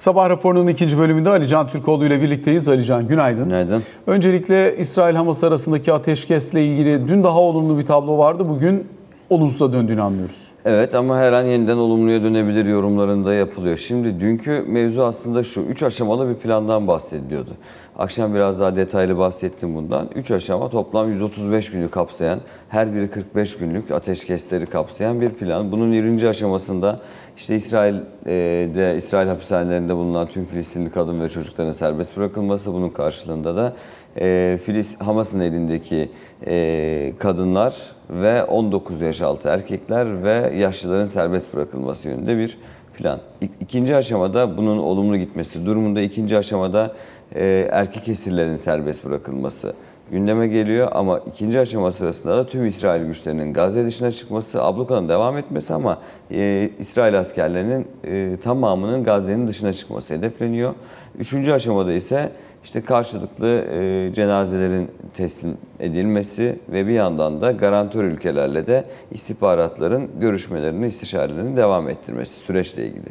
Sabah 0.02 0.30
raporunun 0.30 0.68
ikinci 0.68 0.98
bölümünde 0.98 1.30
Ali 1.30 1.48
Can 1.48 1.68
Türkoğlu 1.68 2.06
ile 2.06 2.22
birlikteyiz. 2.22 2.68
Ali 2.70 2.86
Can 2.86 3.08
günaydın. 3.08 3.44
Günaydın. 3.44 3.84
Öncelikle 4.08 4.78
İsrail-Hamas 4.78 5.44
arasındaki 5.44 5.94
ateşkesle 5.94 6.66
ilgili 6.66 7.08
dün 7.08 7.24
daha 7.24 7.40
olumlu 7.40 7.78
bir 7.78 7.86
tablo 7.86 8.18
vardı. 8.18 8.50
Bugün 8.50 8.88
olumsuza 9.30 9.74
döndüğünü 9.74 10.02
anlıyoruz. 10.02 10.48
Evet 10.66 10.96
ama 10.96 11.18
her 11.18 11.34
an 11.34 11.44
yeniden 11.44 11.78
olumluya 11.78 12.24
dönebilir 12.24 12.66
yorumlarında 12.66 13.34
yapılıyor. 13.34 13.78
Şimdi 13.78 14.20
dünkü 14.20 14.66
mevzu 14.68 15.02
aslında 15.02 15.44
şu. 15.44 15.62
Üç 15.62 15.84
aşamalı 15.84 16.30
bir 16.30 16.36
plandan 16.36 16.88
bahsediliyordu. 16.88 17.52
Akşam 17.98 18.34
biraz 18.34 18.60
daha 18.60 18.76
detaylı 18.76 19.18
bahsettim 19.18 19.76
bundan. 19.76 20.10
Üç 20.16 20.32
aşama 20.32 20.70
toplam 20.70 21.12
135 21.12 21.72
günü 21.72 21.90
kapsayan, 21.90 22.40
her 22.70 22.96
biri 22.96 23.10
45 23.10 23.58
günlük 23.58 23.92
ateşkesleri 23.92 24.66
kapsayan 24.66 25.22
bir 25.22 25.30
plan. 25.30 25.72
Bunun 25.72 25.92
birinci 25.92 26.30
aşamasında 26.30 27.00
işte 27.42 27.56
İsrail'de, 27.56 28.98
İsrail 28.98 29.28
hapishanelerinde 29.28 29.96
bulunan 29.96 30.28
tüm 30.28 30.46
Filistinli 30.46 30.90
kadın 30.90 31.22
ve 31.22 31.30
çocukların 31.30 31.72
serbest 31.72 32.18
bırakılması. 32.18 32.74
Bunun 32.74 32.90
karşılığında 32.90 33.56
da 33.56 33.74
e, 34.20 34.60
Filis, 34.64 35.00
Hamas'ın 35.00 35.40
elindeki 35.40 36.10
e, 36.48 37.14
kadınlar 37.20 37.76
ve 38.10 38.44
19 38.44 39.02
yaş 39.02 39.22
altı 39.22 39.50
erkekler 39.50 40.24
ve 40.24 40.54
yaşlıların 40.58 41.06
serbest 41.06 41.54
bırakılması 41.54 42.08
yönünde 42.08 42.38
bir 42.38 42.58
plan. 42.98 43.20
İkinci 43.62 43.96
aşamada 43.96 44.58
bunun 44.58 44.78
olumlu 44.78 45.18
gitmesi 45.18 45.66
durumunda 45.66 46.02
ikinci 46.02 46.38
aşamada 46.38 46.96
e, 47.36 47.68
erkek 47.72 48.08
esirlerin 48.08 48.56
serbest 48.56 49.06
bırakılması 49.06 49.74
gündeme 50.12 50.48
geliyor 50.48 50.88
ama 50.92 51.20
ikinci 51.20 51.60
aşama 51.60 51.92
sırasında 51.92 52.38
da 52.38 52.48
tüm 52.48 52.66
İsrail 52.66 53.06
güçlerinin 53.06 53.54
Gazze 53.54 53.86
dışına 53.86 54.12
çıkması, 54.12 54.64
ablukanın 54.64 55.10
devam 55.10 55.38
etmesi 55.38 55.74
ama 55.74 56.02
e, 56.32 56.70
İsrail 56.80 57.20
askerlerinin 57.20 57.88
e, 58.04 58.38
tamamının 58.44 59.04
Gazze'nin 59.04 59.48
dışına 59.48 59.74
çıkması 59.74 60.14
hedefleniyor. 60.14 60.74
Üçüncü 61.20 61.52
aşamada 61.52 61.94
ise 61.94 62.32
işte 62.64 62.82
karşılıklı 62.82 63.66
e, 63.72 64.10
cenazelerin 64.14 64.88
teslim 65.14 65.58
edilmesi 65.80 66.60
ve 66.70 66.88
bir 66.88 66.94
yandan 66.94 67.42
da 67.42 67.52
garantör 67.52 68.04
ülkelerle 68.04 68.68
de 68.68 68.86
istihbaratların 69.12 70.10
görüşmelerini, 70.20 70.86
istişarelerini 70.86 71.58
devam 71.58 71.90
ettirmesi 71.90 72.34
süreçle 72.34 72.86
ilgili. 72.86 73.10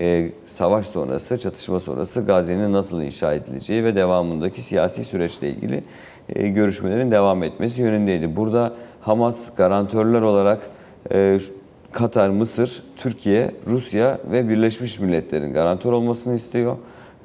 E, 0.00 0.30
savaş 0.46 0.86
sonrası, 0.86 1.38
çatışma 1.38 1.80
sonrası 1.80 2.20
Gazze'nin 2.20 2.72
nasıl 2.72 3.02
inşa 3.02 3.34
edileceği 3.34 3.84
ve 3.84 3.96
devamındaki 3.96 4.62
siyasi 4.62 5.04
süreçle 5.04 5.48
ilgili 5.48 5.84
görüşmelerin 6.28 7.10
devam 7.10 7.42
etmesi 7.42 7.82
yönündeydi. 7.82 8.36
Burada 8.36 8.72
Hamas 9.00 9.54
garantörler 9.54 10.22
olarak 10.22 10.60
e, 11.12 11.38
Katar, 11.92 12.28
Mısır, 12.28 12.82
Türkiye, 12.96 13.50
Rusya 13.66 14.18
ve 14.30 14.48
Birleşmiş 14.48 14.98
Milletler'in 14.98 15.52
garantör 15.52 15.92
olmasını 15.92 16.34
istiyor. 16.34 16.76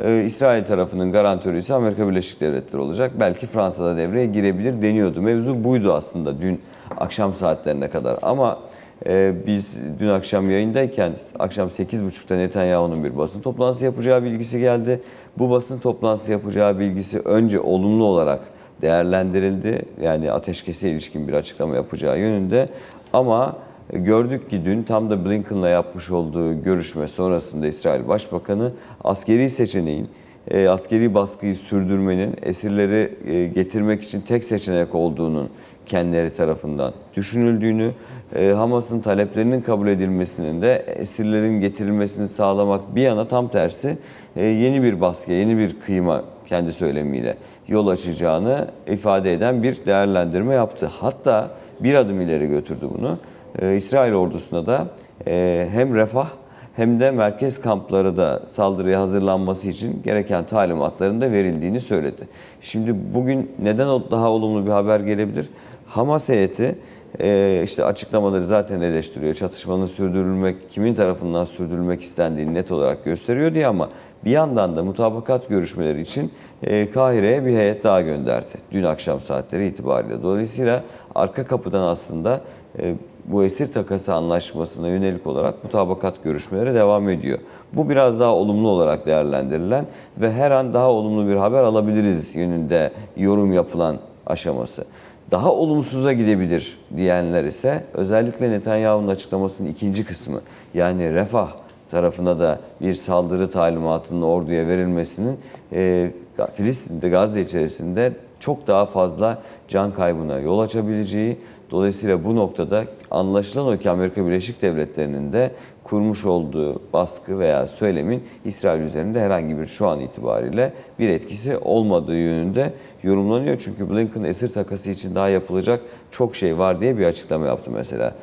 Ee, 0.03 0.23
İsrail 0.25 0.65
tarafının 0.65 1.11
garantörü 1.11 1.57
ise 1.57 1.73
Amerika 1.73 2.09
Birleşik 2.09 2.41
Devletleri 2.41 2.81
olacak. 2.81 3.11
Belki 3.19 3.45
Fransa'da 3.45 3.97
devreye 3.97 4.25
girebilir 4.25 4.81
deniyordu. 4.81 5.21
Mevzu 5.21 5.63
buydu 5.63 5.93
aslında 5.93 6.41
dün 6.41 6.61
akşam 6.97 7.33
saatlerine 7.33 7.89
kadar. 7.89 8.17
Ama 8.21 8.59
e, 9.05 9.33
biz 9.47 9.77
dün 9.99 10.07
akşam 10.07 10.51
yayındayken 10.51 11.11
akşam 11.39 11.67
8.30'da 11.67 12.35
Netanyahu'nun 12.35 13.03
bir 13.03 13.17
basın 13.17 13.41
toplantısı 13.41 13.85
yapacağı 13.85 14.23
bilgisi 14.23 14.59
geldi. 14.59 15.01
Bu 15.37 15.49
basın 15.49 15.79
toplantısı 15.79 16.31
yapacağı 16.31 16.79
bilgisi 16.79 17.19
önce 17.19 17.59
olumlu 17.59 18.03
olarak 18.03 18.39
değerlendirildi. 18.81 19.81
Yani 20.01 20.31
ateşkese 20.31 20.89
ilişkin 20.89 21.27
bir 21.27 21.33
açıklama 21.33 21.75
yapacağı 21.75 22.19
yönünde. 22.19 22.69
Ama 23.13 23.55
gördük 23.93 24.49
ki 24.49 24.65
dün 24.65 24.83
tam 24.83 25.09
da 25.09 25.25
Blinken'la 25.25 25.69
yapmış 25.69 26.11
olduğu 26.11 26.63
görüşme 26.63 27.07
sonrasında 27.07 27.67
İsrail 27.67 28.07
Başbakanı 28.07 28.71
askeri 29.03 29.49
seçeneğin, 29.49 30.09
e, 30.51 30.67
askeri 30.67 31.13
baskıyı 31.13 31.55
sürdürmenin 31.55 32.35
esirleri 32.41 33.13
e, 33.27 33.47
getirmek 33.47 34.03
için 34.03 34.21
tek 34.21 34.43
seçenek 34.43 34.95
olduğunun 34.95 35.49
kendileri 35.85 36.33
tarafından 36.33 36.93
düşünüldüğünü, 37.15 37.91
e, 38.35 38.47
Hamas'ın 38.47 38.99
taleplerinin 38.99 39.61
kabul 39.61 39.87
edilmesinin 39.87 40.61
de 40.61 40.75
esirlerin 40.75 41.61
getirilmesini 41.61 42.27
sağlamak 42.27 42.95
bir 42.95 43.01
yana 43.01 43.27
tam 43.27 43.47
tersi 43.47 43.97
e, 44.35 44.45
yeni 44.45 44.83
bir 44.83 45.01
baskı, 45.01 45.31
yeni 45.31 45.57
bir 45.57 45.79
kıyma 45.79 46.23
kendi 46.45 46.73
söylemiyle 46.73 47.37
yol 47.67 47.87
açacağını 47.87 48.67
ifade 48.87 49.33
eden 49.33 49.63
bir 49.63 49.85
değerlendirme 49.85 50.53
yaptı. 50.53 50.89
Hatta 50.99 51.49
bir 51.79 51.93
adım 51.93 52.21
ileri 52.21 52.47
götürdü 52.47 52.89
bunu. 52.97 53.17
Ee, 53.61 53.75
İsrail 53.75 54.13
ordusuna 54.13 54.65
da 54.65 54.87
e, 55.27 55.67
hem 55.71 55.95
refah 55.95 56.27
hem 56.75 56.99
de 56.99 57.11
merkez 57.11 57.61
kampları 57.61 58.17
da 58.17 58.41
saldırıya 58.47 59.01
hazırlanması 59.01 59.67
için 59.67 60.01
gereken 60.03 60.45
talimatların 60.45 61.21
da 61.21 61.31
verildiğini 61.31 61.81
söyledi. 61.81 62.27
Şimdi 62.61 62.95
bugün 63.13 63.51
neden 63.59 63.87
daha 63.87 64.29
olumlu 64.29 64.65
bir 64.65 64.71
haber 64.71 64.99
gelebilir? 64.99 65.49
Hamas 65.87 66.29
heyeti 66.29 66.75
e, 67.21 67.61
işte 67.63 67.83
açıklamaları 67.83 68.45
zaten 68.45 68.81
eleştiriyor. 68.81 69.33
Çatışmanın 69.33 69.85
sürdürülmek, 69.85 70.69
kimin 70.69 70.93
tarafından 70.93 71.45
sürdürülmek 71.45 72.01
istendiğini 72.01 72.53
net 72.53 72.71
olarak 72.71 73.05
gösteriyor 73.05 73.53
diye 73.53 73.67
ama 73.67 73.89
bir 74.25 74.31
yandan 74.31 74.75
da 74.75 74.83
mutabakat 74.83 75.49
görüşmeleri 75.49 76.01
için 76.01 76.31
e, 76.63 76.91
Kahire'ye 76.91 77.45
bir 77.45 77.57
heyet 77.57 77.83
daha 77.83 78.01
gönderdi. 78.01 78.53
Dün 78.71 78.83
akşam 78.83 79.21
saatleri 79.21 79.67
itibariyle. 79.67 80.23
Dolayısıyla 80.23 80.83
arka 81.15 81.45
kapıdan 81.45 81.87
aslında 81.87 82.41
e, 82.79 82.95
bu 83.25 83.43
esir 83.43 83.73
takası 83.73 84.13
anlaşmasına 84.13 84.87
yönelik 84.87 85.27
olarak 85.27 85.63
mutabakat 85.63 86.23
görüşmeleri 86.23 86.73
devam 86.73 87.09
ediyor. 87.09 87.39
Bu 87.73 87.89
biraz 87.89 88.19
daha 88.19 88.35
olumlu 88.35 88.69
olarak 88.69 89.05
değerlendirilen 89.05 89.85
ve 90.17 90.33
her 90.33 90.51
an 90.51 90.73
daha 90.73 90.91
olumlu 90.91 91.27
bir 91.27 91.35
haber 91.35 91.63
alabiliriz 91.63 92.35
yönünde 92.35 92.91
yorum 93.17 93.53
yapılan 93.53 93.97
aşaması. 94.25 94.85
Daha 95.31 95.51
olumsuza 95.51 96.13
gidebilir 96.13 96.77
diyenler 96.97 97.43
ise 97.43 97.83
özellikle 97.93 98.51
Netanyahu'nun 98.51 99.07
açıklamasının 99.07 99.69
ikinci 99.69 100.05
kısmı 100.05 100.41
yani 100.73 101.13
refah 101.13 101.51
tarafına 101.91 102.39
da 102.39 102.59
bir 102.81 102.93
saldırı 102.93 103.49
talimatının 103.49 104.21
orduya 104.21 104.67
verilmesinin 104.67 105.39
e, 105.73 106.11
Filistin'de, 106.53 107.09
Gazze 107.09 107.41
içerisinde 107.41 108.13
çok 108.39 108.67
daha 108.67 108.85
fazla 108.85 109.41
can 109.67 109.91
kaybına 109.91 110.39
yol 110.39 110.59
açabileceği, 110.59 111.37
dolayısıyla 111.71 112.23
bu 112.23 112.35
noktada 112.35 112.83
anlaşılan 113.11 113.73
o 113.73 113.77
ki 113.77 113.89
Amerika 113.89 114.25
Birleşik 114.25 114.61
Devletleri'nin 114.61 115.33
de 115.33 115.51
kurmuş 115.83 116.25
olduğu 116.25 116.81
baskı 116.93 117.39
veya 117.39 117.67
söylemin 117.67 118.23
İsrail 118.45 118.81
üzerinde 118.81 119.21
herhangi 119.21 119.59
bir 119.59 119.65
şu 119.65 119.87
an 119.87 119.99
itibariyle 119.99 120.73
bir 120.99 121.09
etkisi 121.09 121.57
olmadığı 121.57 122.15
yönünde 122.15 122.73
yorumlanıyor. 123.03 123.57
Çünkü 123.57 123.89
Blinken 123.89 124.23
esir 124.23 124.53
takası 124.53 124.89
için 124.89 125.15
daha 125.15 125.29
yapılacak 125.29 125.81
çok 126.11 126.35
şey 126.35 126.57
var 126.57 126.81
diye 126.81 126.97
bir 126.97 127.05
açıklama 127.05 127.45
yaptı 127.45 127.71
mesela. 127.71 128.15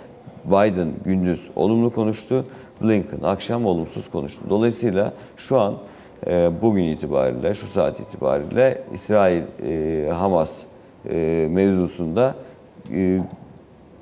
Biden 0.44 0.88
gündüz 1.04 1.50
olumlu 1.56 1.92
konuştu, 1.92 2.44
Blinken 2.82 3.20
akşam 3.22 3.66
olumsuz 3.66 4.10
konuştu. 4.10 4.40
Dolayısıyla 4.50 5.12
şu 5.36 5.60
an 5.60 5.74
e, 6.26 6.50
bugün 6.62 6.84
itibariyle, 6.84 7.54
şu 7.54 7.66
saat 7.66 8.00
itibariyle 8.00 8.82
İsrail-Hamas 8.94 10.60
e, 11.10 11.46
mevzusunda 11.50 12.34
e, 12.92 13.20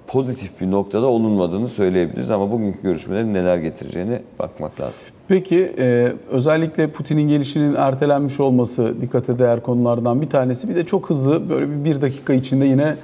pozitif 0.06 0.60
bir 0.60 0.70
noktada 0.70 1.06
olunmadığını 1.06 1.68
söyleyebiliriz. 1.68 2.30
Ama 2.30 2.50
bugünkü 2.50 2.82
görüşmelerin 2.82 3.34
neler 3.34 3.56
getireceğini 3.56 4.18
bakmak 4.38 4.80
lazım. 4.80 5.02
Peki 5.28 5.72
e, 5.78 6.12
özellikle 6.30 6.86
Putin'in 6.86 7.28
gelişinin 7.28 7.74
ertelenmiş 7.74 8.40
olması 8.40 9.00
dikkate 9.00 9.38
değer 9.38 9.62
konulardan 9.62 10.22
bir 10.22 10.30
tanesi. 10.30 10.68
Bir 10.68 10.74
de 10.74 10.84
çok 10.84 11.10
hızlı 11.10 11.50
böyle 11.50 11.84
bir, 11.84 12.02
dakika 12.02 12.32
içinde 12.32 12.64
yine 12.64 12.96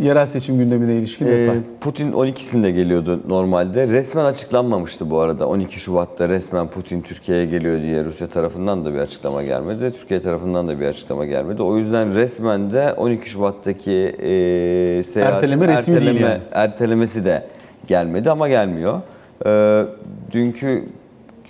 Yerel 0.00 0.26
seçim 0.26 0.58
gündemine 0.58 0.94
ilişkin 0.94 1.26
Ee, 1.26 1.30
detay. 1.30 1.56
Putin 1.80 2.12
12'sinde 2.12 2.70
geliyordu 2.70 3.20
normalde. 3.28 3.88
Resmen 3.88 4.24
açıklanmamıştı 4.24 5.10
bu 5.10 5.18
arada. 5.18 5.48
12 5.48 5.80
Şubat'ta 5.80 6.28
resmen 6.28 6.68
Putin 6.68 7.00
Türkiye'ye 7.00 7.46
geliyor 7.46 7.82
diye 7.82 8.04
Rusya 8.04 8.26
tarafından 8.28 8.84
da 8.84 8.94
bir 8.94 8.98
açıklama 8.98 9.42
gelmedi. 9.42 9.90
Türkiye 10.00 10.20
tarafından 10.20 10.68
da 10.68 10.80
bir 10.80 10.86
açıklama 10.86 11.24
gelmedi. 11.26 11.62
O 11.62 11.76
yüzden 11.78 12.14
resmen 12.14 12.72
de 12.72 12.92
12 12.92 13.30
Şubat'taki 13.30 13.92
e, 14.22 15.02
seyahatin 15.04 15.36
Erteleme 15.36 15.68
resmi 15.68 16.00
değil 16.00 16.20
yani. 16.20 16.40
ertelemesi 16.52 17.24
de 17.24 17.42
gelmedi 17.86 18.30
ama 18.30 18.48
gelmiyor. 18.48 19.00
Ee, 19.46 19.82
dünkü 20.32 20.84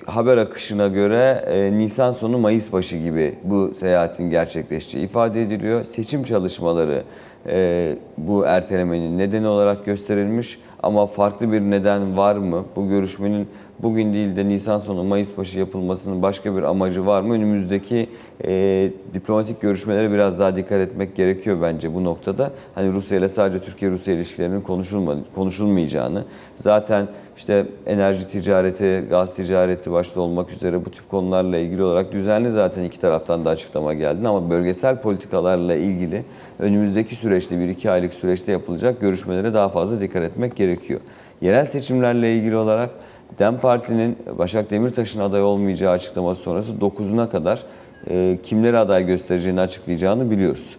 haber 0.07 0.37
akışına 0.37 0.89
göre 0.89 1.45
e, 1.47 1.79
Nisan 1.79 2.13
sonu 2.13 2.39
Mayıs 2.39 2.73
başı 2.73 2.97
gibi 2.97 3.35
bu 3.45 3.75
seyahatin 3.75 4.31
gerçekleşeceği 4.31 5.05
ifade 5.05 5.43
ediliyor. 5.43 5.85
Seçim 5.85 6.25
çalışmaları 6.25 7.03
e, 7.47 7.97
bu 8.19 8.47
ertelemenin 8.47 9.19
nedeni 9.19 9.47
olarak 9.49 9.85
gösterilmiş 9.85 10.59
ama 10.83 11.07
farklı 11.07 11.53
bir 11.53 11.61
neden 11.61 12.17
var 12.17 12.37
mı? 12.37 12.65
Bu 12.77 12.89
görüşmenin 12.89 13.49
bugün 13.79 14.13
değil 14.13 14.37
de 14.37 14.49
Nisan 14.49 14.79
sonu 14.79 15.05
Mayıs 15.05 15.39
başı 15.39 15.59
yapılmasının 15.59 16.23
başka 16.23 16.57
bir 16.57 16.63
amacı 16.63 17.07
var 17.07 17.21
mı? 17.23 17.35
Önümüzdeki 17.35 18.09
e, 18.45 18.91
diplomatik 19.15 19.61
görüşmelere 19.61 20.11
biraz 20.11 20.39
daha 20.39 20.57
dikkat 20.57 20.79
etmek 20.79 21.17
gerekiyor 21.17 21.59
bence 21.63 21.95
bu 21.95 22.05
noktada. 22.05 22.51
Hani 22.75 22.93
Rusya 22.93 23.19
ile 23.19 23.29
sadece 23.29 23.65
Türkiye-Rusya 23.65 24.15
ilişkilerinin 24.15 24.61
konuşulma, 24.61 25.17
konuşulmayacağını, 25.35 26.25
zaten 26.57 27.07
işte 27.37 27.67
enerji 27.87 28.29
ticareti, 28.29 29.05
gaz 29.11 29.35
ticareti 29.35 29.93
başta 29.93 30.21
olmak 30.21 30.51
üzere 30.51 30.85
bu 30.85 30.91
tip 30.91 31.09
konularla 31.09 31.59
ilgili 31.59 31.83
olarak 31.83 32.13
düzenli 32.13 32.51
zaten 32.51 32.83
iki 32.83 33.01
taraftan 33.01 33.45
da 33.45 33.51
açıklama 33.51 33.95
geldi 33.95 34.29
ama 34.29 34.51
bölgesel 34.51 35.01
politikalarla 35.01 35.75
ilgili 35.75 36.25
önümüzdeki 36.59 37.15
süreçte 37.15 37.59
bir 37.59 37.69
iki 37.69 37.91
aylık 37.91 38.15
süreçte 38.15 38.53
yapılacak 38.53 39.01
görüşmelere 39.01 39.55
daha 39.55 39.69
fazla 39.69 40.01
dikkat 40.01 40.23
etmek 40.23 40.57
gerekiyor. 40.57 41.01
Yerel 41.41 41.65
seçimlerle 41.65 42.37
ilgili 42.37 42.57
olarak 42.57 42.91
DEM 43.39 43.59
Parti'nin 43.59 44.19
Başak 44.39 44.71
Demirtaş'ın 44.71 45.21
aday 45.21 45.43
olmayacağı 45.43 45.93
açıklaması 45.93 46.43
sonrası 46.43 46.73
9'una 46.73 47.29
kadar 47.29 47.63
e, 48.11 48.39
kimleri 48.43 48.79
aday 48.79 49.07
göstereceğini 49.07 49.61
açıklayacağını 49.61 50.31
biliyoruz. 50.31 50.77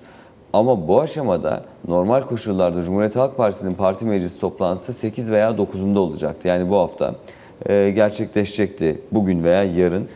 Ama 0.56 0.88
bu 0.88 1.02
aşamada 1.02 1.62
normal 1.88 2.22
koşullarda 2.22 2.84
Cumhuriyet 2.84 3.16
Halk 3.16 3.38
Partisi'nin 3.38 3.74
parti 3.74 4.06
meclis 4.06 4.40
toplantısı 4.40 4.94
8 4.94 5.32
veya 5.32 5.50
9'unda 5.50 5.98
olacaktı. 5.98 6.48
Yani 6.48 6.70
bu 6.70 6.76
hafta 6.76 7.16
e, 7.70 7.92
gerçekleşecekti 7.96 9.02
bugün 9.12 9.44
veya 9.44 9.64
yarın. 9.64 10.08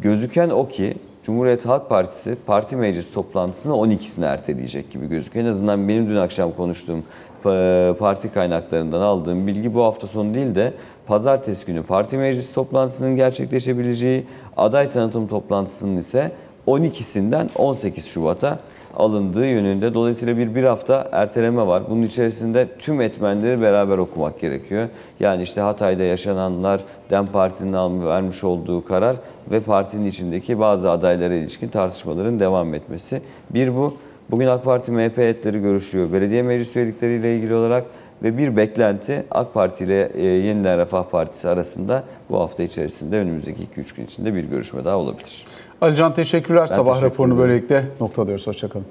Gözüken 0.00 0.50
o 0.50 0.68
ki 0.68 0.94
Cumhuriyet 1.22 1.66
Halk 1.66 1.88
Partisi 1.88 2.36
parti 2.46 2.76
meclis 2.76 3.12
toplantısını 3.12 3.72
12'sine 3.72 4.26
erteleyecek 4.26 4.90
gibi 4.90 5.08
gözüküyor. 5.08 5.44
En 5.44 5.50
azından 5.50 5.88
benim 5.88 6.08
dün 6.08 6.16
akşam 6.16 6.52
konuştuğum 6.52 7.02
e, 7.46 7.94
parti 7.98 8.32
kaynaklarından 8.32 9.00
aldığım 9.00 9.46
bilgi 9.46 9.74
bu 9.74 9.82
hafta 9.82 10.06
sonu 10.06 10.34
değil 10.34 10.54
de 10.54 10.72
pazartesi 11.06 11.66
günü 11.66 11.82
parti 11.82 12.16
meclis 12.16 12.52
toplantısının 12.52 13.16
gerçekleşebileceği, 13.16 14.26
aday 14.56 14.90
tanıtım 14.90 15.28
toplantısının 15.28 15.96
ise 15.96 16.32
12'sinden 16.66 17.48
18 17.56 18.06
Şubat'a 18.06 18.58
alındığı 18.96 19.46
yönünde. 19.46 19.94
Dolayısıyla 19.94 20.36
bir 20.36 20.54
bir 20.54 20.64
hafta 20.64 21.08
erteleme 21.12 21.66
var. 21.66 21.82
Bunun 21.90 22.02
içerisinde 22.02 22.68
tüm 22.78 23.00
etmenleri 23.00 23.60
beraber 23.60 23.98
okumak 23.98 24.40
gerekiyor. 24.40 24.88
Yani 25.20 25.42
işte 25.42 25.60
Hatay'da 25.60 26.02
yaşananlar, 26.02 26.80
DEM 27.10 27.26
Parti'nin 27.26 28.06
vermiş 28.06 28.44
olduğu 28.44 28.84
karar 28.84 29.16
ve 29.50 29.60
partinin 29.60 30.06
içindeki 30.06 30.58
bazı 30.58 30.90
adaylara 30.90 31.34
ilişkin 31.34 31.68
tartışmaların 31.68 32.40
devam 32.40 32.74
etmesi. 32.74 33.22
Bir 33.50 33.76
bu. 33.76 33.96
Bugün 34.30 34.46
AK 34.46 34.64
Parti 34.64 34.92
MHP 34.92 35.18
heyetleri 35.18 35.60
görüşüyor. 35.60 36.12
Belediye 36.12 36.42
meclis 36.42 36.76
üyelikleriyle 36.76 37.36
ilgili 37.36 37.54
olarak 37.54 37.84
ve 38.22 38.38
bir 38.38 38.56
beklenti 38.56 39.24
AK 39.30 39.54
Parti 39.54 39.84
ile 39.84 40.10
e, 40.14 40.24
Yeniden 40.24 40.78
Refah 40.78 41.04
Partisi 41.04 41.48
arasında 41.48 42.04
bu 42.30 42.40
hafta 42.40 42.62
içerisinde 42.62 43.16
önümüzdeki 43.16 43.62
2-3 43.76 43.96
gün 43.96 44.04
içinde 44.04 44.34
bir 44.34 44.44
görüşme 44.44 44.84
daha 44.84 44.96
olabilir. 44.96 45.44
Alican 45.84 46.14
teşekkürler. 46.14 46.66
Sabah 46.66 46.94
teşekkür 46.94 47.10
raporunu 47.12 47.34
ederim. 47.34 47.48
böylelikle 47.48 47.84
noktalıyoruz. 48.00 48.46
Hoşçakalın. 48.46 48.86